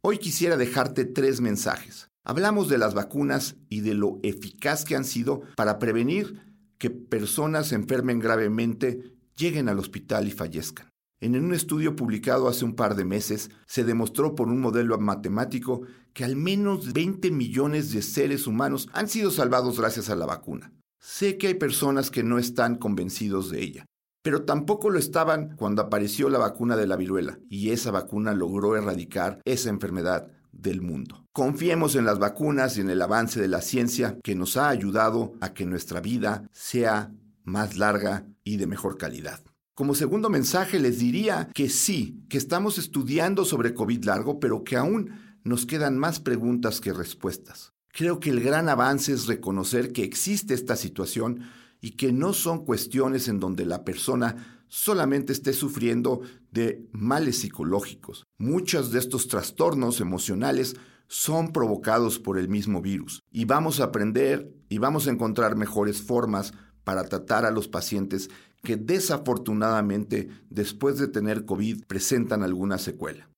Hoy 0.03 0.17
quisiera 0.17 0.57
dejarte 0.57 1.05
tres 1.05 1.41
mensajes. 1.41 2.09
Hablamos 2.23 2.69
de 2.69 2.77
las 2.77 2.93
vacunas 2.93 3.55
y 3.69 3.79
de 3.81 3.93
lo 3.93 4.19
eficaz 4.23 4.83
que 4.85 4.95
han 4.95 5.05
sido 5.05 5.41
para 5.55 5.79
prevenir 5.79 6.51
que 6.77 6.89
personas 6.89 7.71
enfermen 7.71 8.19
gravemente, 8.19 9.15
lleguen 9.35 9.69
al 9.69 9.79
hospital 9.79 10.27
y 10.27 10.31
fallezcan. 10.31 10.89
En 11.21 11.35
un 11.35 11.53
estudio 11.53 11.95
publicado 11.95 12.47
hace 12.47 12.65
un 12.65 12.75
par 12.75 12.95
de 12.95 13.05
meses, 13.05 13.51
se 13.67 13.83
demostró 13.83 14.33
por 14.33 14.47
un 14.47 14.59
modelo 14.59 14.97
matemático 14.97 15.83
que 16.13 16.23
al 16.23 16.35
menos 16.35 16.93
20 16.93 17.29
millones 17.29 17.91
de 17.91 18.01
seres 18.01 18.47
humanos 18.47 18.89
han 18.91 19.07
sido 19.07 19.29
salvados 19.29 19.79
gracias 19.79 20.09
a 20.09 20.15
la 20.15 20.25
vacuna. 20.25 20.73
Sé 20.99 21.37
que 21.37 21.47
hay 21.47 21.53
personas 21.53 22.09
que 22.09 22.23
no 22.23 22.39
están 22.39 22.75
convencidos 22.75 23.51
de 23.51 23.61
ella, 23.61 23.85
pero 24.21 24.43
tampoco 24.43 24.89
lo 24.89 24.99
estaban 24.99 25.55
cuando 25.55 25.81
apareció 25.81 26.29
la 26.29 26.37
vacuna 26.37 26.75
de 26.75 26.87
la 26.87 26.95
viruela 26.95 27.39
y 27.49 27.71
esa 27.71 27.91
vacuna 27.91 28.33
logró 28.33 28.75
erradicar 28.75 29.41
esa 29.45 29.69
enfermedad 29.69 30.27
del 30.51 30.81
mundo. 30.81 31.25
Confiemos 31.33 31.95
en 31.95 32.05
las 32.05 32.19
vacunas 32.19 32.77
y 32.77 32.81
en 32.81 32.89
el 32.89 33.01
avance 33.01 33.41
de 33.41 33.47
la 33.47 33.61
ciencia 33.61 34.17
que 34.23 34.35
nos 34.35 34.57
ha 34.57 34.69
ayudado 34.69 35.33
a 35.41 35.53
que 35.53 35.65
nuestra 35.65 36.01
vida 36.01 36.49
sea 36.51 37.11
más 37.43 37.77
larga 37.77 38.25
y 38.43 38.57
de 38.57 38.67
mejor 38.67 38.97
calidad. 38.97 39.41
Como 39.73 39.95
segundo 39.95 40.29
mensaje 40.29 40.79
les 40.79 40.99
diría 40.99 41.49
que 41.53 41.69
sí, 41.69 42.25
que 42.29 42.37
estamos 42.37 42.77
estudiando 42.77 43.45
sobre 43.45 43.73
COVID 43.73 44.03
largo, 44.03 44.39
pero 44.39 44.63
que 44.63 44.75
aún 44.75 45.11
nos 45.43 45.65
quedan 45.65 45.97
más 45.97 46.19
preguntas 46.19 46.81
que 46.81 46.93
respuestas. 46.93 47.73
Creo 47.93 48.19
que 48.19 48.29
el 48.29 48.41
gran 48.41 48.69
avance 48.69 49.11
es 49.11 49.27
reconocer 49.27 49.91
que 49.91 50.03
existe 50.03 50.53
esta 50.53 50.75
situación 50.75 51.41
y 51.81 51.91
que 51.91 52.13
no 52.13 52.33
son 52.33 52.63
cuestiones 52.63 53.27
en 53.27 53.39
donde 53.39 53.65
la 53.65 53.83
persona 53.83 54.63
solamente 54.67 55.33
esté 55.33 55.51
sufriendo 55.51 56.21
de 56.51 56.87
males 56.93 57.39
psicológicos. 57.39 58.25
Muchos 58.37 58.91
de 58.91 58.99
estos 58.99 59.27
trastornos 59.27 59.99
emocionales 59.99 60.75
son 61.07 61.51
provocados 61.51 62.19
por 62.19 62.37
el 62.37 62.47
mismo 62.47 62.81
virus 62.81 63.19
y 63.31 63.43
vamos 63.43 63.81
a 63.81 63.85
aprender 63.85 64.49
y 64.69 64.77
vamos 64.77 65.07
a 65.07 65.11
encontrar 65.11 65.57
mejores 65.57 66.01
formas 66.01 66.53
para 66.85 67.03
tratar 67.03 67.45
a 67.45 67.51
los 67.51 67.67
pacientes 67.67 68.29
que 68.63 68.77
desafortunadamente 68.77 70.29
después 70.49 70.97
de 70.99 71.07
tener 71.07 71.45
COVID 71.45 71.83
presentan 71.85 72.43
alguna 72.43 72.77
secuela. 72.77 73.30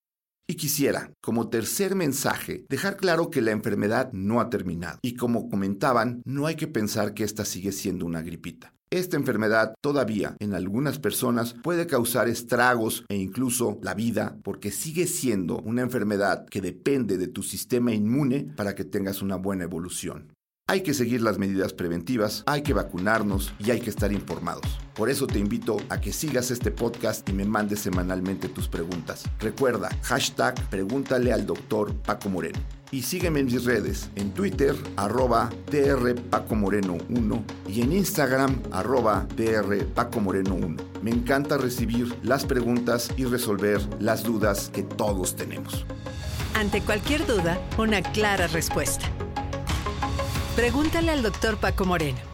Y 0.45 0.56
quisiera, 0.56 1.13
como 1.21 1.49
tercer 1.49 1.95
mensaje, 1.95 2.65
dejar 2.69 2.97
claro 2.97 3.29
que 3.29 3.41
la 3.41 3.51
enfermedad 3.51 4.12
no 4.12 4.41
ha 4.41 4.49
terminado. 4.49 4.99
Y 5.01 5.15
como 5.15 5.47
comentaban, 5.47 6.21
no 6.25 6.47
hay 6.47 6.56
que 6.56 6.67
pensar 6.67 7.13
que 7.13 7.23
esta 7.23 7.45
sigue 7.45 7.71
siendo 7.71 8.06
una 8.06 8.21
gripita. 8.21 8.73
Esta 8.93 9.17
enfermedad 9.17 9.73
todavía 9.82 10.36
en 10.39 10.53
algunas 10.53 10.99
personas 10.99 11.56
puede 11.63 11.88
causar 11.88 12.27
estragos 12.27 13.06
e 13.10 13.15
incluso 13.15 13.79
la 13.82 13.95
vida 13.95 14.38
porque 14.43 14.69
sigue 14.69 15.08
siendo 15.08 15.60
una 15.62 15.82
enfermedad 15.82 16.45
que 16.45 16.62
depende 16.62 17.17
de 17.17 17.27
tu 17.27 17.41
sistema 17.41 17.91
inmune 17.91 18.53
para 18.56 18.75
que 18.75 18.84
tengas 18.84 19.23
una 19.23 19.38
buena 19.38 19.63
evolución. 19.63 20.33
Hay 20.65 20.82
que 20.82 20.93
seguir 20.93 21.21
las 21.21 21.38
medidas 21.39 21.73
preventivas, 21.73 22.43
hay 22.45 22.63
que 22.63 22.71
vacunarnos 22.71 23.54
y 23.60 23.71
hay 23.71 23.82
que 23.82 23.89
estar 23.89 24.13
informados. 24.13 24.80
Por 24.95 25.10
eso 25.10 25.28
te 25.28 25.38
invito 25.38 25.76
a 25.89 25.99
que 25.99 26.13
sigas 26.13 26.52
este 26.52 26.71
podcast 26.71 27.28
y 27.28 27.34
me 27.34 27.43
mandes 27.43 27.82
semanalmente 27.82 28.47
tus 28.47 28.69
preguntas. 28.69 29.26
Recuerda, 29.39 29.89
hashtag 30.04 30.56
pregúntale 30.69 31.34
al 31.34 31.45
doctor 31.45 31.93
Paco 31.93 32.30
Moreno. 32.30 32.60
Y 32.91 33.02
sígueme 33.02 33.41
en 33.41 33.47
mis 33.47 33.65
redes, 33.65 34.10
en 34.15 34.34
Twitter, 34.34 34.73
arroba 34.95 35.49
drpacomoreno1 35.69 37.43
y 37.67 37.82
en 37.82 37.91
Instagram, 37.91 38.62
arroba 38.71 39.28
drpacomoreno1. 39.36 40.80
Me 41.02 41.12
encanta 41.12 41.58
recibir 41.58 42.15
las 42.23 42.45
preguntas 42.45 43.12
y 43.17 43.26
resolver 43.26 43.82
las 43.99 44.23
dudas 44.23 44.69
que 44.73 44.84
todos 44.84 45.36
tenemos. 45.36 45.86
Ante 46.54 46.80
cualquier 46.80 47.28
duda, 47.28 47.60
una 47.78 48.02
clara 48.02 48.47
respuesta. 48.47 49.12
Pregúntale 50.56 51.12
al 51.12 51.24
doctor 51.24 51.58
Paco 51.58 51.84
Moreno. 51.84 52.33